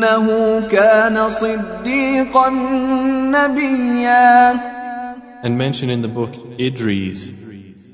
إنه 0.00 0.26
كان 0.70 1.28
صديقا 1.28 2.48
نبيا 3.36 4.76
And 5.42 5.58
mention 5.58 5.90
in 5.90 6.00
the 6.02 6.08
book 6.08 6.32
Idris. 6.58 7.30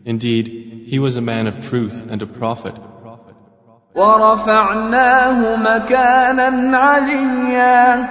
Indeed, 0.05 0.47
he 0.87 0.99
was 0.99 1.17
a 1.17 1.21
man 1.21 1.47
of 1.47 1.61
truth 1.69 2.03
and 2.09 2.23
a 2.23 2.27
prophet. 2.27 2.75
ورفعناه 3.95 5.57
مكانا 5.57 6.79
عليا 6.79 8.09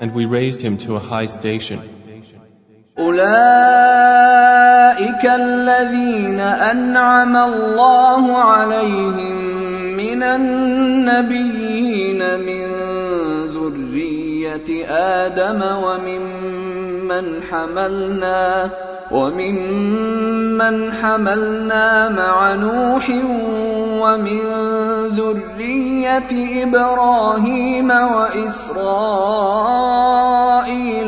And 0.00 0.14
we 0.14 0.24
raised 0.24 0.62
him 0.62 0.78
to 0.78 0.96
a 0.96 1.00
high 1.00 1.26
station. 1.26 1.80
أولئك 2.98 3.22
الذين 5.24 6.40
أنعم 6.40 7.36
الله 7.36 8.36
عليهم 8.38 9.32
من 9.96 10.22
النبيين 10.22 12.18
من 12.40 12.75
ذرية 14.57 14.85
آدم 14.89 15.61
وممن 15.61 17.43
حملنا 17.51 18.69
وممن 19.11 20.91
حملنا 20.93 22.09
مع 22.09 22.53
نوح 22.53 23.09
ومن 24.01 24.41
ذرية 25.07 26.63
إبراهيم 26.63 27.91
وإسرائيل 27.91 28.85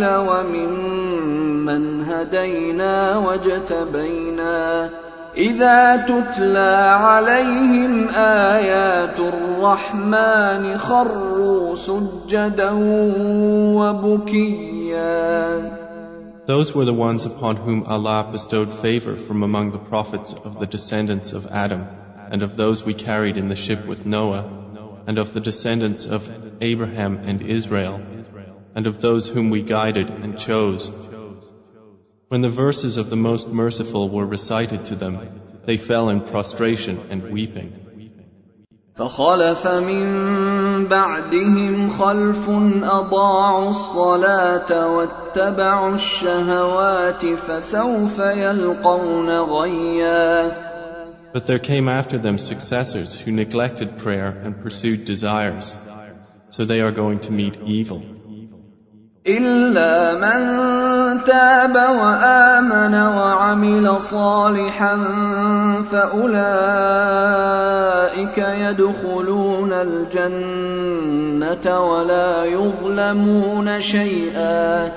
وممن 0.08 2.04
هدينا 2.04 3.18
واجتبينا 3.18 4.90
إذا 5.39 5.97
تتلى 5.97 6.75
عليهم 7.01 8.09
آيات 8.15 9.21
الرحمن 9.21 10.79
خروا 10.79 11.75
سجدا 11.75 12.71
وبكيا 13.79 15.15
Those 16.47 16.75
were 16.75 16.85
the 16.85 16.93
ones 16.93 17.25
upon 17.25 17.57
whom 17.57 17.85
Allah 17.85 18.29
bestowed 18.31 18.73
favor 18.73 19.17
from 19.17 19.43
among 19.43 19.73
the 19.73 19.79
prophets 19.79 20.35
of 20.35 20.61
the 20.61 20.67
descendants 20.67 21.33
of 21.33 21.47
Adam, 21.47 21.87
and 22.31 22.43
of 22.43 22.55
those 22.55 22.85
we 22.85 22.93
carried 22.93 23.39
in 23.39 23.49
the 23.49 23.57
ship 23.57 23.87
with 23.87 24.05
Noah, 24.05 24.45
and 25.07 25.17
of 25.19 25.33
the 25.33 25.41
descendants 25.41 26.05
of 26.05 26.31
Abraham 26.61 27.17
and 27.17 27.41
Israel, 27.41 27.99
and 28.75 28.87
of 28.87 29.01
those 29.01 29.27
whom 29.27 29.49
we 29.51 29.63
guided 29.63 30.11
and 30.11 30.39
chose. 30.39 30.93
When 32.29 32.43
the 32.43 32.49
verses 32.49 32.97
of 32.97 33.11
the 33.11 33.17
Most 33.17 33.49
Merciful 33.49 34.09
were 34.09 34.27
recited 34.27 34.87
to 34.87 34.95
them, 34.95 35.19
they 35.67 35.77
fell 35.77 36.09
in 36.09 36.21
prostration 36.23 37.01
and 37.11 37.31
weeping. 37.31 37.73
فخلف 38.97 39.67
من 39.67 40.05
بعدهم 40.89 41.91
خلف 41.91 42.49
أضاعوا 42.83 43.71
الصلاة 43.71 44.97
واتبعوا 44.97 45.95
الشهوات 45.95 47.27
فسوف 47.27 48.19
يلقون 48.19 49.31
غيا 49.31 50.65
But 51.33 51.47
there 51.47 51.59
came 51.59 51.89
after 51.89 52.17
them 52.19 52.39
successors 52.39 53.21
who 53.21 53.33
neglected 53.33 53.99
prayer 53.99 54.29
and 54.29 54.63
pursued 54.63 55.05
desires, 55.05 55.77
so 56.49 56.65
they 56.65 56.81
are 56.81 56.93
going 56.93 57.19
to 57.21 57.33
meet 57.33 57.57
evil. 57.67 58.01
إلا 59.28 60.16
من 60.16 60.40
تاب 61.24 61.76
وآمن 61.76 62.96
وعمل 62.96 64.00
صالحا 64.00 64.96
فأولئك 65.92 66.38
يدخلون 68.38 69.74
الجنة 69.74 70.72
ولا 71.92 72.46
يظلمون 72.46 73.82
شيئا 73.82 74.92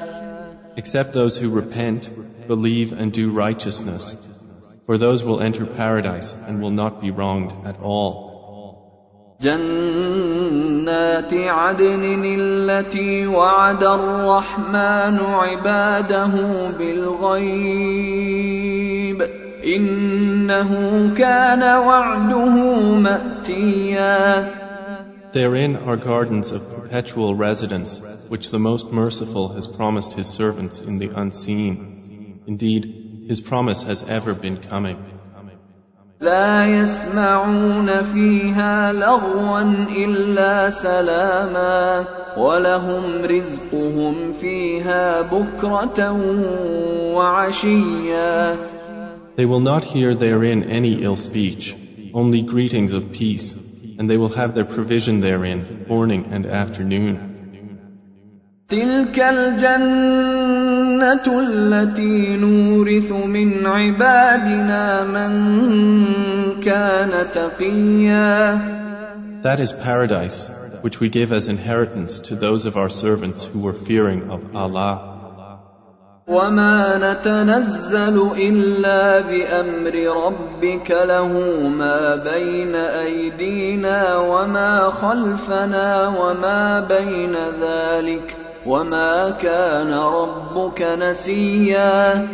Except 0.75 1.13
those 1.13 1.37
who 1.37 1.51
repent, 1.51 2.09
believe, 2.49 2.93
and 2.95 3.13
do 3.13 3.31
righteousness, 3.31 4.17
for 4.87 4.97
those 4.97 5.23
will 5.23 5.41
enter 5.43 5.67
paradise 5.67 6.33
and 6.47 6.63
will 6.63 6.71
not 6.71 7.03
be 7.03 7.11
wronged 7.11 7.53
at 7.67 7.79
all. 7.83 8.32
جنات 9.42 11.34
عدن 11.34 12.24
التي 12.26 13.28
وعد 13.28 13.84
الرحمن 13.84 15.20
عباده 15.20 16.32
بالغيب 16.80 18.18
انه 19.76 20.72
كان 21.18 21.64
وعده 21.64 22.46
ماتيا 23.00 24.54
Therein 25.34 25.76
are 25.76 25.98
gardens 25.98 26.52
of 26.52 26.62
perpetual 26.74 27.36
residence, 27.36 28.02
which 28.30 28.50
the 28.50 28.58
Most 28.58 28.92
Merciful 28.92 29.50
has 29.50 29.68
promised 29.68 30.14
His 30.14 30.28
servants 30.28 30.80
in 30.80 30.98
the 30.98 31.10
unseen. 31.10 32.42
Indeed, 32.48 33.28
His 33.28 33.42
promise 33.42 33.84
has 33.84 34.04
ever 34.04 34.34
been 34.34 34.58
coming. 34.58 35.11
لا 36.22 36.66
يسمعون 36.66 37.88
فيها 38.14 38.94
لغوا 38.94 39.62
الا 39.98 40.70
سلاما 40.70 42.06
ولهم 42.38 43.04
رزقهم 43.26 44.34
فيها 44.42 45.22
بكره 45.22 46.12
وعشيا 47.14 48.58
They 49.38 49.46
will 49.46 49.60
not 49.60 49.84
hear 49.84 50.16
therein 50.16 50.64
any 50.64 51.04
ill 51.04 51.16
speech, 51.16 51.76
only 52.12 52.42
greetings 52.42 52.92
of 52.92 53.12
peace, 53.12 53.56
and 54.00 54.10
they 54.10 54.18
will 54.18 54.34
have 54.40 54.56
their 54.56 54.66
provision 54.66 55.20
therein 55.20 55.86
morning 55.88 56.26
and 56.32 56.48
afternoon. 56.48 57.38
تلك 58.70 59.20
الجنة 59.20 60.41
التي 61.28 62.38
نورث 62.38 63.12
من 63.12 63.66
عبادنا 63.66 65.04
من 65.04 65.32
كان 66.62 67.32
تقيا 67.32 68.60
That 69.44 69.60
is 69.60 69.72
paradise, 69.72 70.50
which 70.82 71.00
we 71.00 71.10
give 71.10 71.32
as 71.32 71.48
inheritance 71.48 72.20
to 72.28 72.36
those 72.36 72.66
of 72.66 72.76
our 72.76 72.90
servants 72.90 73.44
who 73.44 73.60
were 73.60 73.74
fearing 73.74 74.30
of 74.30 74.56
Allah. 74.56 75.14
وما 76.28 76.98
نتنزل 76.98 78.32
إلا 78.38 79.20
بأمر 79.20 79.96
ربك 80.26 80.92
له 80.92 81.32
ما 81.70 82.16
بين 82.16 82.76
أيدينا 82.76 84.18
وما 84.18 84.90
خلفنا 84.90 86.08
وما 86.08 86.80
بين 86.80 87.36
ذلك 87.62 88.36
وما 88.66 89.30
كان 89.42 89.94
ربك 89.94 90.82
نسيا 90.82 92.28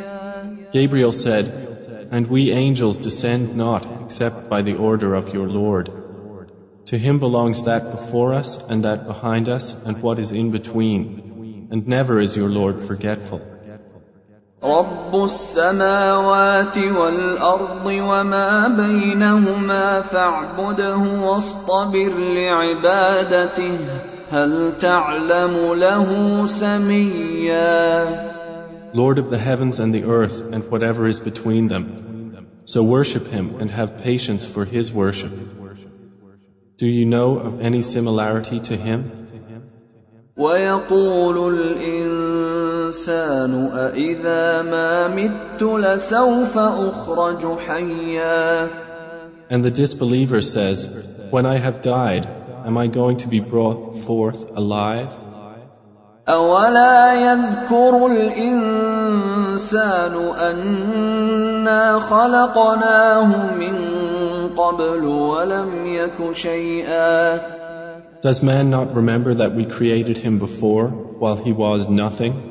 Gabriel 0.73 1.13
said, 1.13 2.09
And 2.11 2.25
we 2.27 2.51
angels 2.51 2.97
descend 2.97 3.55
not 3.55 3.85
except 4.01 4.49
by 4.49 4.63
the 4.63 4.75
order 4.75 5.13
of 5.13 5.29
your 5.29 5.47
Lord. 5.47 5.91
To 6.87 6.97
him 6.97 7.19
belongs 7.19 7.63
that 7.63 7.91
before 7.91 8.33
us 8.33 8.57
and 8.57 8.83
that 8.83 9.05
behind 9.05 9.49
us 9.49 9.75
and 9.85 10.01
what 10.01 10.17
is 10.17 10.31
in 10.31 10.49
between. 10.51 11.67
And 11.71 11.87
never 11.87 12.19
is 12.19 12.35
your 12.35 12.49
Lord 12.49 12.81
forgetful. 12.81 13.41
رب 14.63 15.23
السماوات 15.23 16.77
والارض 16.77 17.85
وما 17.85 18.67
بينهما 18.67 20.01
فاعبده 20.01 20.97
واصطبر 20.97 22.11
لعبادته 22.17 23.77
هل 24.29 24.73
تعلم 24.79 25.73
له 25.73 26.47
سميا 26.47 28.33
Lord 28.93 29.17
of 29.17 29.29
the 29.29 29.39
heavens 29.39 29.79
and 29.79 29.93
the 29.93 30.03
earth 30.05 30.39
and 30.53 30.69
whatever 30.69 31.07
is 31.07 31.19
between 31.19 31.67
them. 31.67 31.85
So 32.65 32.83
worship 32.83 33.27
him 33.27 33.55
and 33.59 33.69
have 33.71 33.97
patience 33.97 34.45
for 34.45 34.65
his 34.65 34.93
worship. 34.93 35.31
Do 36.77 36.87
you 36.87 37.05
know 37.05 37.39
of 37.39 37.59
any 37.59 37.81
similarity 37.81 38.59
to 38.69 38.77
him? 38.77 39.11
ويقول 40.37 41.53
الإنسان 41.53 42.56
أإذا 43.73 44.61
ما 44.61 45.07
مت 45.07 45.63
لسوف 45.63 46.57
أخرج 46.57 47.59
حيا 47.59 48.69
And 49.49 49.63
the 49.63 49.71
disbeliever 49.71 50.41
says, 50.41 50.89
When 51.29 51.45
I 51.45 51.57
have 51.59 51.81
died, 51.81 52.27
am 52.65 52.77
I 52.77 52.87
going 52.87 53.17
to 53.17 53.27
be 53.27 53.39
brought 53.39 53.97
forth 54.05 54.45
alive? 54.55 55.17
أولا 56.29 57.13
يذكر 57.13 58.07
الإنسان 58.07 59.13
أنا 60.39 61.99
خلقناه 61.99 63.55
من 63.59 63.75
قبل 64.55 65.05
ولم 65.05 65.85
يك 65.85 66.31
شيئا 66.31 67.39
Does 68.21 68.41
man 68.41 68.69
not 68.69 68.95
remember 68.95 69.33
that 69.33 69.53
we 69.53 69.65
created 69.65 70.17
him 70.17 70.39
before 70.39 70.87
while 71.19 71.35
he 71.35 71.51
was 71.51 71.89
nothing? 71.89 72.46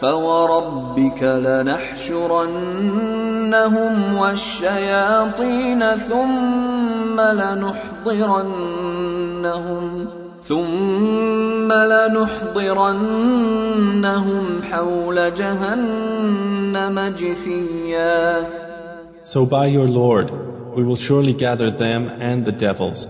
فوربك 0.00 1.22
لنحشرنهم 1.22 1.94
والشياطين 4.14 5.96
ثم 5.96 7.20
لنحضرنهم 7.20 8.56
ثم 10.42 11.72
لنحضرنهم 11.72 12.92
حول 14.62 15.34
جهنم 15.34 17.14
جثيا 17.18 18.46
So 19.22 19.44
by 19.44 19.66
your 19.66 19.88
Lord, 19.88 20.30
we 20.76 20.84
will 20.84 20.94
surely 20.94 21.32
gather 21.32 21.70
them 21.70 22.08
and 22.08 22.44
the 22.44 22.52
devils. 22.52 23.08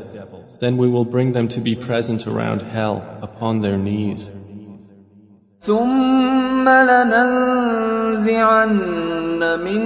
Then 0.61 0.79
we 0.79 0.89
will 0.89 1.05
bring 1.05 1.33
them 1.33 1.49
to 1.49 1.61
be 1.61 1.75
present 1.75 2.27
around 2.27 2.62
hell 2.62 3.03
upon 3.21 3.61
their 3.61 3.77
knees. 3.77 4.31
ثم 5.62 6.69
لننزعن 6.69 8.78
من 9.65 9.84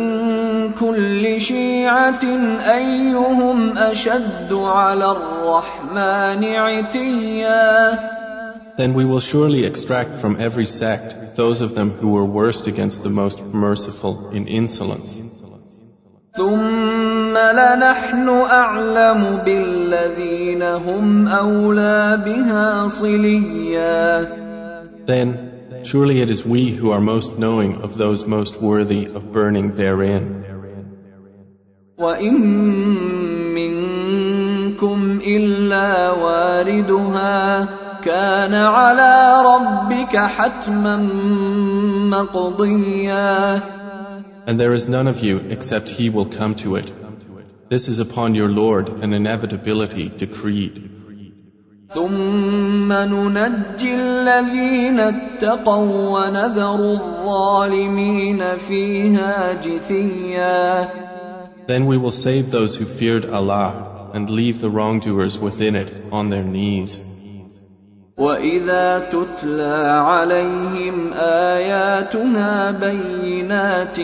كل 0.80 1.42
شيعة 1.42 2.24
أيهم 2.64 3.78
أشد 3.78 4.54
على 4.54 5.12
الرحمن 5.12 6.46
عتيا 6.46 8.16
Then 8.78 8.94
we 8.94 9.04
will 9.04 9.20
surely 9.20 9.66
extract 9.66 10.20
from 10.20 10.40
every 10.40 10.66
sect 10.66 11.36
those 11.36 11.60
of 11.60 11.76
them 11.76 11.92
who 11.92 12.10
were 12.10 12.26
worst 12.26 12.68
against 12.68 13.04
the 13.04 13.10
most 13.10 13.44
merciful 13.44 14.30
in 14.32 14.48
insolence. 14.48 15.20
ثم 16.38 17.38
لنحن 17.38 18.30
أعلم 18.30 19.42
بالذين 19.46 20.64
هم 20.64 21.28
أولى 21.28 22.22
بها 22.26 22.88
صليا 22.88 24.28
Then, 25.06 25.55
surely 25.85 26.21
it 26.21 26.31
is 26.31 26.45
we 26.45 26.71
who 26.71 26.91
are 26.91 27.01
most 27.01 27.39
knowing 27.39 27.83
of 27.83 27.97
those 27.97 28.27
most 28.27 28.61
worthy 28.61 29.07
of 29.07 29.33
burning 29.33 29.75
therein. 29.75 30.45
وإن 31.99 32.35
منكم 33.55 35.21
إلا 35.27 36.11
واردها 36.11 37.69
كان 38.01 38.55
على 38.55 39.43
ربك 39.45 40.17
حتما 40.17 40.97
مقضيا 42.11 43.63
And 44.47 44.59
there 44.59 44.73
is 44.73 44.89
none 44.89 45.07
of 45.07 45.21
you 45.21 45.37
except 45.37 45.89
he 45.89 46.09
will 46.09 46.27
come 46.27 46.55
to 46.57 46.77
it. 46.77 46.93
This 47.69 47.89
is 47.89 47.99
upon 48.01 48.35
your 48.35 48.49
Lord 48.49 48.89
an 48.89 49.13
inevitability 49.13 50.09
decreed. 50.09 50.91
ثم 51.94 52.94
ننجي 52.94 53.96
الذين 53.96 55.00
اتقوا 55.00 56.20
ونذر 56.20 56.80
الظالمين 56.94 58.56
فيها 58.56 59.54
جثيا 59.54 60.90
Then 61.68 61.86
we 61.88 61.98
will 61.98 62.12
save 62.12 62.52
those 62.52 62.76
who 62.76 62.86
feared 62.86 63.26
Allah 63.26 64.12
and 64.14 64.30
leave 64.30 64.62
the 64.62 64.70
wrongdoers 64.70 65.40
within 65.40 65.76
it 65.76 65.92
on 66.12 66.30
their 66.30 66.44
knees. 66.44 67.02
واذا 68.18 69.00
تتلى 69.12 70.04
عليهم 70.08 71.14
اياتنا 71.14 72.72
بينات 72.72 74.00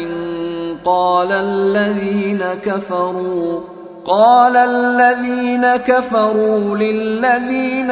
قال 0.85 1.31
الذين 1.31 2.43
كفروا 2.63 3.70
قال 4.06 4.56
الذين 4.56 5.76
كفروا 5.76 6.76
للذين 6.76 7.90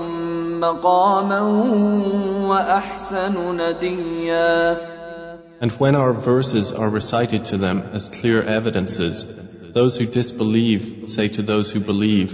مقاما 0.60 1.42
واحسن 2.48 3.36
نديا 3.58 4.78
And 5.62 5.72
when 5.74 5.96
our 5.96 6.14
verses 6.14 6.72
are 6.72 6.90
recited 6.90 7.46
to 7.46 7.58
them 7.58 7.84
as 7.94 8.10
clear 8.10 8.42
evidences, 8.42 9.28
those 9.74 9.96
who 9.98 10.08
disbelieve 10.08 11.04
say 11.06 11.28
to 11.28 11.44
those 11.44 11.70
who 11.70 11.80
believe, 11.80 12.32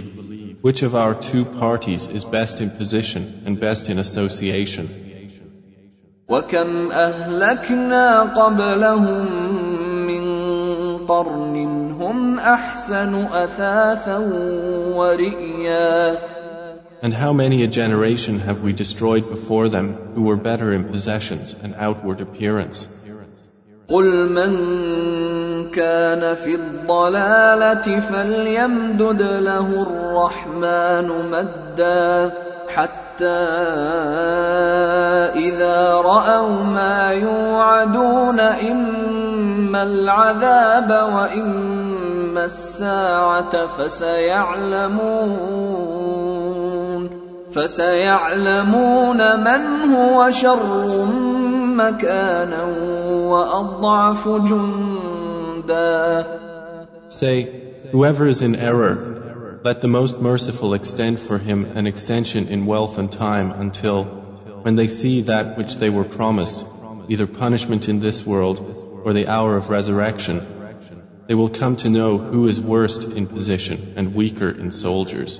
Which 0.62 0.82
of 0.82 0.94
our 0.94 1.14
two 1.14 1.44
parties 1.44 2.06
is 2.06 2.24
best 2.24 2.60
in 2.62 2.70
position 2.70 3.42
and 3.46 3.60
best 3.60 3.90
in 3.90 3.98
association? 3.98 4.88
وكم 6.29 6.91
اهلكنا 6.91 8.21
قبلهم 8.21 9.25
من 10.07 10.23
قرن 11.07 11.55
هم 11.91 12.39
احسن 12.39 13.15
اثاثا 13.15 14.17
ورئيا 14.95 16.17
And 17.03 17.13
how 17.13 17.33
many 17.33 17.63
a 17.63 17.67
generation 17.67 18.39
have 18.39 18.61
we 18.61 18.71
destroyed 18.71 19.29
before 19.29 19.67
them 19.67 19.87
who 20.15 20.21
were 20.23 20.37
better 20.37 20.73
in 20.73 20.85
possessions 20.85 21.53
and 21.61 21.75
outward 21.75 22.21
appearance? 22.21 22.87
قل 23.87 24.29
من 24.29 24.51
كان 25.71 26.35
في 26.35 26.55
الضلاله 26.55 27.99
فليمدد 27.99 29.21
له 29.21 29.81
الرحمن 29.81 31.07
مدا 31.31 32.31
حتى 32.75 33.43
إذا 35.35 35.93
رأوا 35.93 36.63
ما 36.63 37.11
يوعدون 37.11 38.39
إما 38.39 39.83
العذاب 39.83 40.89
وإما 41.13 42.43
الساعة 42.45 43.67
فسيعلمون 43.67 45.43
فسيعلمون 47.53 49.17
من 49.17 49.93
هو 49.93 50.29
شر 50.29 51.05
مكانا 51.77 52.63
وأضعف 53.09 54.27
جندا. 54.27 56.25
Say, 57.09 57.47
whoever 57.91 58.25
is 58.25 58.41
in 58.41 58.55
error, 58.55 59.22
let 59.63 59.79
the 59.79 59.87
most 59.87 60.19
merciful 60.19 60.73
extend 60.73 61.19
for 61.19 61.37
him 61.39 61.63
an 61.77 61.87
extension 61.87 62.49
in 62.49 62.65
wealth 62.65 62.97
and 62.97 63.09
time 63.11 63.51
until, 63.51 64.03
when 64.63 64.75
they 64.75 64.87
see 64.87 65.21
that 65.21 65.57
which 65.57 65.77
they 65.77 65.89
were 65.89 66.03
promised, 66.03 66.65
either 67.07 67.27
punishment 67.27 67.87
in 67.87 67.99
this 67.99 68.25
world 68.25 68.59
or 69.05 69.13
the 69.13 69.27
hour 69.27 69.55
of 69.55 69.69
resurrection, 69.69 70.45
they 71.27 71.33
will 71.33 71.49
come 71.49 71.77
to 71.77 71.89
know 71.89 72.17
who 72.17 72.47
is 72.49 72.59
worst 72.59 73.03
in 73.03 73.27
position 73.27 73.93
and 73.95 74.13
weaker 74.13 74.49
in 74.49 74.71
soldiers. 74.71 75.39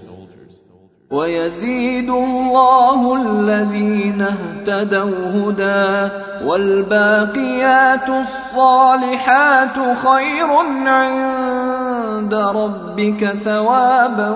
ويزيد 1.12 2.10
الله 2.10 3.16
الذين 3.16 4.22
اهتدوا 4.22 5.30
هدى 5.36 6.14
والباقيات 6.46 8.10
الصالحات 8.10 9.98
خير 9.98 10.50
عند 10.88 12.34
ربك 12.34 13.26
ثوابا 13.26 14.30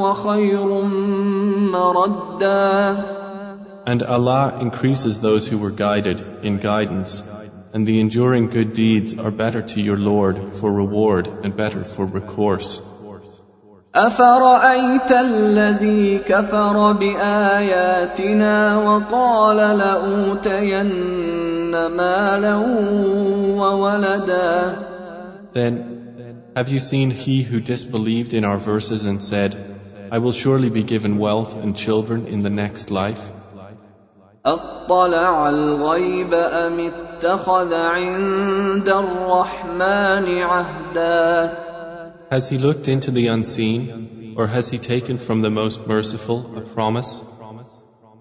وخير 0.00 0.82
مردا 1.72 2.96
And 3.86 4.02
Allah 4.02 4.58
increases 4.60 5.20
those 5.22 5.46
who 5.46 5.56
were 5.56 5.70
guided 5.70 6.22
in 6.42 6.58
guidance, 6.58 7.24
and 7.72 7.86
the 7.86 8.00
enduring 8.00 8.50
good 8.50 8.74
deeds 8.74 9.16
are 9.18 9.30
better 9.30 9.62
to 9.62 9.80
your 9.80 9.96
Lord 9.96 10.52
for 10.52 10.70
reward 10.70 11.26
and 11.42 11.56
better 11.56 11.84
for 11.84 12.04
recourse. 12.04 12.82
أفرأيت 13.94 15.12
الذي 15.12 16.18
كفر 16.18 16.92
بآياتنا 16.92 18.76
وقال 18.76 19.56
لأوتين 19.56 20.90
مالا 21.72 22.54
وولدا 23.56 24.76
Then, 25.54 26.42
have 26.54 26.68
you 26.68 26.78
seen 26.78 27.10
he 27.10 27.42
who 27.42 27.60
disbelieved 27.60 28.34
in 28.34 28.44
our 28.44 28.58
verses 28.58 29.06
and 29.06 29.22
said, 29.22 29.56
I 30.12 30.18
will 30.18 30.32
surely 30.32 30.68
be 30.68 30.82
given 30.82 31.18
wealth 31.18 31.54
and 31.54 31.74
children 31.74 32.26
in 32.26 32.42
the 32.42 32.50
next 32.50 32.90
life? 32.90 33.32
أطلع 34.46 35.48
الغيب 35.48 36.34
أم 36.34 36.80
اتخذ 36.80 37.74
عند 37.74 38.88
الرحمن 38.88 40.42
عهدا 40.42 41.67
Has 42.31 42.49
he 42.49 42.57
looked 42.57 42.87
into 42.87 43.11
the 43.11 43.27
unseen, 43.27 44.33
or 44.37 44.47
has 44.47 44.69
he 44.69 44.77
taken 44.77 45.17
from 45.17 45.41
the 45.41 45.49
most 45.49 45.87
merciful 45.87 46.57
a 46.57 46.61
promise? 46.61 47.21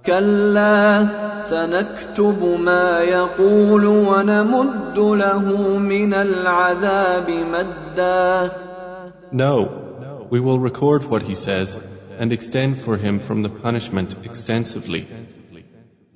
كلا 0.05 1.09
سنكتب 1.41 2.59
ما 2.61 3.01
يقول 3.01 3.87
ونمد 3.87 4.99
له 4.99 5.79
من 5.79 6.15
العذاب 6.15 7.31
مدا 7.31 8.51
No, 9.33 10.27
we 10.31 10.41
will 10.41 10.59
record 10.59 11.05
what 11.05 11.23
he 11.23 11.35
says 11.35 11.79
and 12.19 12.33
extend 12.33 12.79
for 12.79 12.97
him 12.97 13.21
from 13.21 13.43
the 13.43 13.49
punishment 13.49 14.17
extensively. 14.25 15.07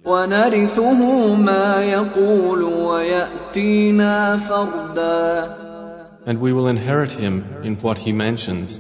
ونرثه 0.05 1.35
ما 1.35 1.83
يقول 1.83 2.63
ويأتينا 2.63 4.37
فردا 4.37 5.57
and 6.26 6.40
we 6.40 6.54
will 6.54 6.68
inherit 6.68 7.12
him 7.12 7.44
in 7.64 7.76
what 7.78 7.98
he 7.98 8.14
mentions, 8.14 8.80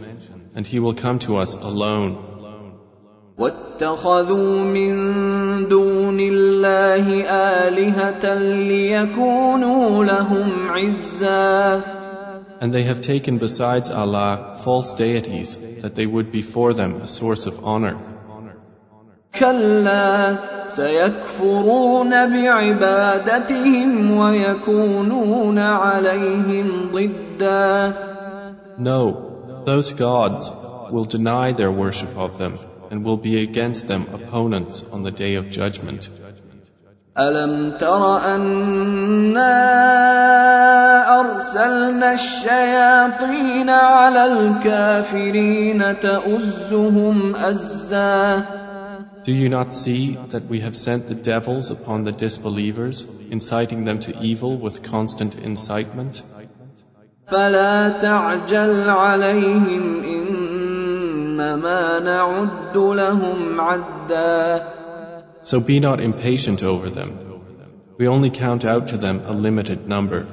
and 0.56 0.66
he 0.66 0.80
will 0.80 0.94
come 0.94 1.20
to 1.20 1.38
us 1.38 1.56
alone. 1.56 2.28
واتخذوا 3.38 4.64
من 4.64 5.68
دون 5.68 6.20
الله 6.20 7.24
آلهة 7.24 8.34
ليكونوا 8.68 10.04
لهم 10.04 10.70
عزا 10.70 11.82
And 12.62 12.72
they 12.72 12.84
have 12.84 13.02
taken 13.02 13.40
besides 13.40 13.90
Allah 13.90 14.56
false 14.64 14.94
deities 14.94 15.58
that 15.82 15.96
they 15.96 16.06
would 16.06 16.32
be 16.32 16.44
for 16.44 16.74
them 16.74 17.02
a 17.02 17.08
source 17.08 17.48
of 17.48 17.66
honor. 17.66 17.98
كلا 19.40 20.36
سيكفرون 20.68 22.10
بعبادتهم 22.10 24.18
ويكونون 24.18 25.60
عليهم 25.60 26.90
ضدا 26.94 27.31
no, 27.42 29.64
those 29.66 29.94
gods 29.94 30.52
will 30.92 31.06
deny 31.06 31.52
their 31.52 31.72
worship 31.72 32.18
of 32.18 32.38
them 32.38 32.60
and 32.90 33.04
will 33.04 33.18
be 33.18 33.42
against 33.42 33.88
them 33.88 34.08
opponents 34.14 34.84
on 34.92 35.04
the 35.04 35.12
day 35.12 35.36
of 35.36 35.50
judgment. 35.50 36.10
ألم 37.18 37.78
تر 37.78 38.36
أنا 38.36 39.52
أرسلنا 41.20 42.14
الشياطين 42.14 43.70
على 43.70 44.26
الكافرين 44.26 46.00
تؤزهم 46.00 47.36
أزا 47.36 48.44
Do 49.24 49.34
you 49.34 49.50
not 49.50 49.72
see 49.72 50.18
that 50.30 50.48
we 50.50 50.62
have 50.62 50.76
sent 50.76 51.08
the 51.08 51.14
devils 51.14 51.70
upon 51.70 52.06
the 52.06 52.12
disbelievers, 52.12 53.06
inciting 53.30 53.86
them 53.86 54.00
to 54.00 54.20
evil 54.20 54.58
with 54.58 54.82
constant 54.82 55.36
incitement? 55.36 56.24
فلا 57.31 57.89
تعجل 57.89 58.89
عليهم 58.91 60.05
إنما 60.05 61.99
نعد 62.01 62.77
لهم 62.77 63.61
عدا 63.61 64.63
So 65.43 65.61
be 65.61 65.79
not 65.81 66.01
impatient 66.01 66.63
over 66.63 66.91
them. 66.91 67.11
We 67.99 68.09
only 68.09 68.31
count 68.31 68.65
out 68.65 68.89
to 68.89 68.97
them 68.97 69.23
a 69.27 69.33
limited 69.33 69.89
number. 69.89 70.27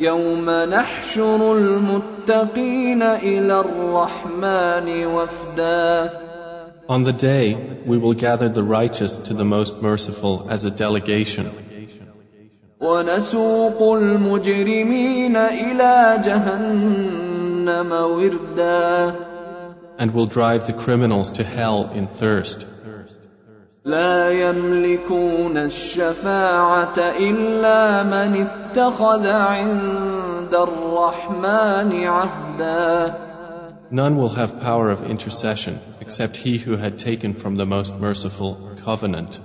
يوم 0.00 0.50
نحشر 0.50 1.56
المتقين 1.58 3.02
إلى 3.02 3.60
الرحمن 3.60 5.06
وفدا 5.06 6.10
On 6.88 7.04
the 7.04 7.12
day, 7.12 7.54
we 7.86 7.96
will 7.96 8.14
gather 8.14 8.48
the 8.48 8.62
righteous 8.62 9.18
to 9.18 9.34
the 9.34 9.44
most 9.44 9.80
merciful 9.80 10.48
as 10.50 10.64
a 10.64 10.70
delegation, 10.70 11.50
ونسوق 12.80 13.94
المجرمين 13.94 15.36
إلى 15.36 16.22
جهنم 16.24 17.92
وردا 17.92 19.14
and 19.98 20.12
will 20.14 20.26
drive 20.26 20.66
the 20.66 20.72
criminals 20.72 21.32
to 21.32 21.44
hell 21.44 21.90
in 21.94 22.08
thirst. 22.08 22.66
لا 23.84 24.30
يملكون 24.30 25.56
الشفاعة 25.56 26.98
إلا 26.98 28.02
من 28.02 28.46
اتخذ 28.46 29.26
عند 29.26 30.54
الرحمن 30.54 32.04
عهدا 32.04 33.14
None 33.90 34.16
will 34.16 34.30
have 34.30 34.60
power 34.60 34.90
of 34.90 35.02
intercession 35.02 35.78
except 36.00 36.36
he 36.36 36.58
who 36.58 36.76
had 36.76 36.98
taken 36.98 37.34
from 37.34 37.56
the 37.56 37.66
most 37.66 37.94
merciful 37.94 38.56
covenant. 38.84 39.38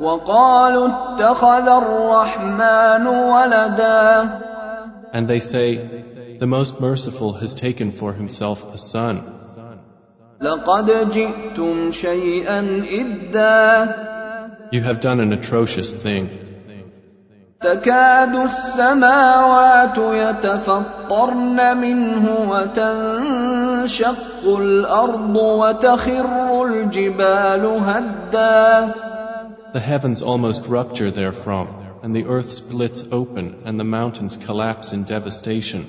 وقالوا 0.00 0.88
اتخذ 0.88 1.68
الرحمن 1.68 3.06
ولدا 3.06 4.28
And 5.12 5.28
they 5.28 5.40
say, 5.40 5.76
The 6.38 6.46
most 6.46 6.80
merciful 6.80 7.34
has 7.34 7.54
taken 7.54 7.92
for 7.92 8.12
himself 8.12 8.64
a 8.72 8.78
son. 8.78 9.20
لقد 10.40 11.10
جئتم 11.10 11.90
شيئا 11.90 12.84
إدا 12.90 13.94
You 14.72 14.80
have 14.80 15.00
done 15.00 15.20
an 15.20 15.32
atrocious 15.32 15.92
thing. 15.94 16.30
تكاد 17.62 18.36
السماوات 18.36 19.98
يتفطرن 19.98 21.76
منه 21.76 22.36
وتنشق 22.50 24.16
الأرض 24.58 25.36
وتخر 25.36 26.66
الجبال 26.66 27.66
هدا 27.86 28.94
The 29.73 29.79
heavens 29.79 30.21
almost 30.21 30.67
rupture 30.67 31.11
therefrom, 31.11 31.67
and 32.01 32.15
the 32.15 32.25
earth 32.25 32.51
splits 32.51 33.03
open, 33.11 33.61
and 33.65 33.79
the 33.79 33.83
mountains 33.83 34.37
collapse 34.37 34.93
in 34.93 35.03
devastation. 35.03 35.85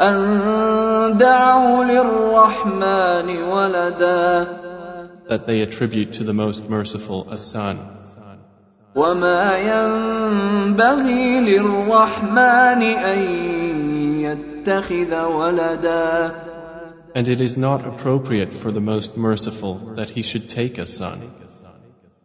أن 0.00 1.18
دعوا 1.18 1.84
للرحمن 1.84 3.28
ولدا 3.42 4.48
That 5.28 5.46
they 5.46 5.60
attribute 5.62 6.12
to 6.14 6.24
the 6.24 6.34
most 6.34 6.68
merciful 6.68 7.28
a 7.30 7.38
son. 7.38 7.78
وما 8.94 9.58
ينبغي 9.58 11.40
للرحمن 11.40 12.82
أن 12.82 13.18
يتخذ 14.20 15.24
ولدا 15.24 16.34
And 17.14 17.28
it 17.28 17.40
is 17.40 17.56
not 17.56 17.86
appropriate 17.86 18.52
for 18.52 18.70
the 18.70 18.80
most 18.80 19.16
merciful 19.16 19.94
that 19.96 20.10
he 20.10 20.22
should 20.22 20.48
take 20.48 20.76
a 20.76 20.84
son. 20.84 21.39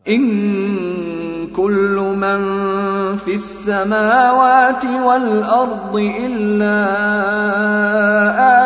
إن 0.07 1.47
كل 1.53 1.95
من 2.17 2.41
في 3.17 3.33
السماوات 3.33 4.85
والأرض 4.85 5.95
إلا 5.95 6.77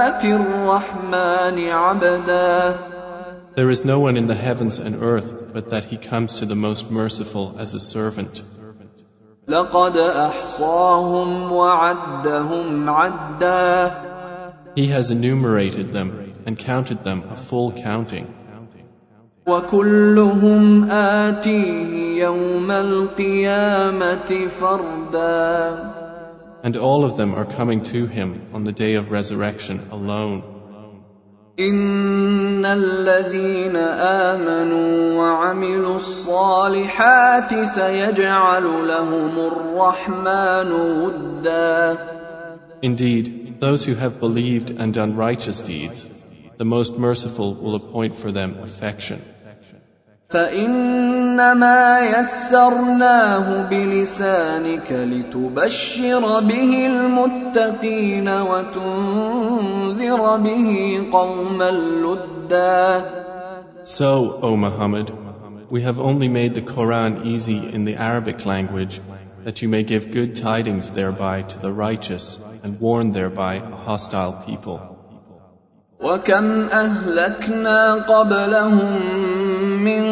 آتي 0.07 0.35
الرحمن 0.35 1.69
عبدا 1.69 2.77
There 3.55 3.69
is 3.69 3.85
no 3.85 3.99
one 3.99 4.17
in 4.17 4.27
the 4.27 4.35
heavens 4.35 4.79
and 4.79 5.01
earth 5.01 5.53
but 5.53 5.69
that 5.69 5.85
he 5.85 5.97
comes 5.97 6.39
to 6.39 6.45
the 6.45 6.55
most 6.55 6.91
merciful 6.91 7.55
as 7.57 7.73
a 7.73 7.79
servant. 7.79 8.43
لقد 9.47 9.97
أحصاهم 9.97 11.51
وعدهم 11.51 12.89
عدا 12.89 13.91
He 14.75 14.87
has 14.87 15.11
enumerated 15.11 15.93
them 15.93 16.33
and 16.45 16.57
counted 16.59 17.03
them 17.03 17.23
a 17.31 17.35
full 17.35 17.71
counting. 17.71 18.27
وكلهم 19.47 20.91
آتيه 20.91 22.23
يوم 22.23 22.71
القيامة 22.71 24.47
فردا 24.47 25.95
And 26.63 26.77
all 26.77 27.05
of 27.05 27.15
them 27.15 27.35
are 27.35 27.45
coming 27.45 27.83
to 27.83 28.07
him 28.07 28.47
on 28.51 28.63
the 28.63 28.71
day 28.71 28.95
of 28.95 29.11
resurrection 29.11 29.81
alone. 29.91 30.41
إن 31.59 32.65
الذين 32.65 33.75
آمنوا 33.75 35.13
وعملوا 35.13 35.95
الصالحات 35.95 37.63
سيجعل 37.63 38.63
لهم 38.87 39.31
الرحمن 39.37 40.71
ودا 40.71 41.97
Indeed, 42.81 43.59
those 43.59 43.85
who 43.85 43.95
have 43.95 44.19
believed 44.19 44.71
and 44.71 44.93
done 44.93 45.15
righteous 45.15 45.61
deeds, 45.61 46.05
the 46.57 46.65
most 46.65 46.97
merciful 46.97 47.53
will 47.53 47.75
appoint 47.75 48.15
for 48.15 48.31
them 48.31 48.57
affection. 48.63 49.21
فانما 50.29 51.99
يسرناه 51.99 53.69
بلسانك 53.69 54.91
لتبشر 54.91 56.39
به 56.39 56.87
المتقين 56.87 58.29
وتنذر 58.29 60.37
به 60.37 60.99
قوما 61.11 61.71
لدا 61.71 63.05
So, 63.87 64.39
O 64.41 64.57
Muhammad, 64.57 65.11
we 65.69 65.83
have 65.83 65.99
only 65.99 66.27
made 66.27 66.55
the 66.55 66.61
Quran 66.61 67.25
easy 67.27 67.57
in 67.57 67.85
the 67.85 67.95
Arabic 67.95 68.45
language 68.45 68.99
that 69.43 69.61
you 69.61 69.69
may 69.69 69.83
give 69.83 70.11
good 70.11 70.35
tidings 70.35 70.89
thereby 70.89 71.43
to 71.43 71.59
the 71.59 71.71
righteous 71.71 72.39
and 72.63 72.79
warn 72.79 73.11
thereby 73.11 73.55
a 73.55 73.75
hostile 73.75 74.43
people. 74.47 74.79
وكم 76.01 76.67
اهلكنا 76.67 77.93
قبلهم 77.93 78.99
من 79.79 80.03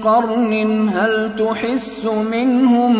قرن 0.00 0.52
هل 0.88 1.36
تحس 1.36 2.04
منهم 2.04 2.92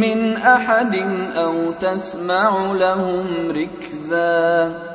من 0.00 0.36
احد 0.36 0.94
او 1.36 1.72
تسمع 1.72 2.72
لهم 2.72 3.26
ركزا 3.50 4.86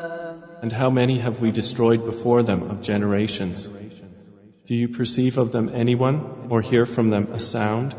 And 0.64 0.72
how 0.72 0.92
many 0.92 1.18
have 1.18 1.40
we 1.42 1.52
destroyed 1.52 2.06
before 2.06 2.44
them 2.44 2.62
of 2.70 2.82
generations? 2.82 3.68
Do 4.68 4.76
you 4.76 4.90
perceive 4.90 5.40
of 5.40 5.52
them 5.52 5.70
anyone 5.74 6.18
or 6.52 6.62
hear 6.62 6.86
from 6.86 7.10
them 7.10 7.30
a 7.34 7.40
sound? 7.40 7.96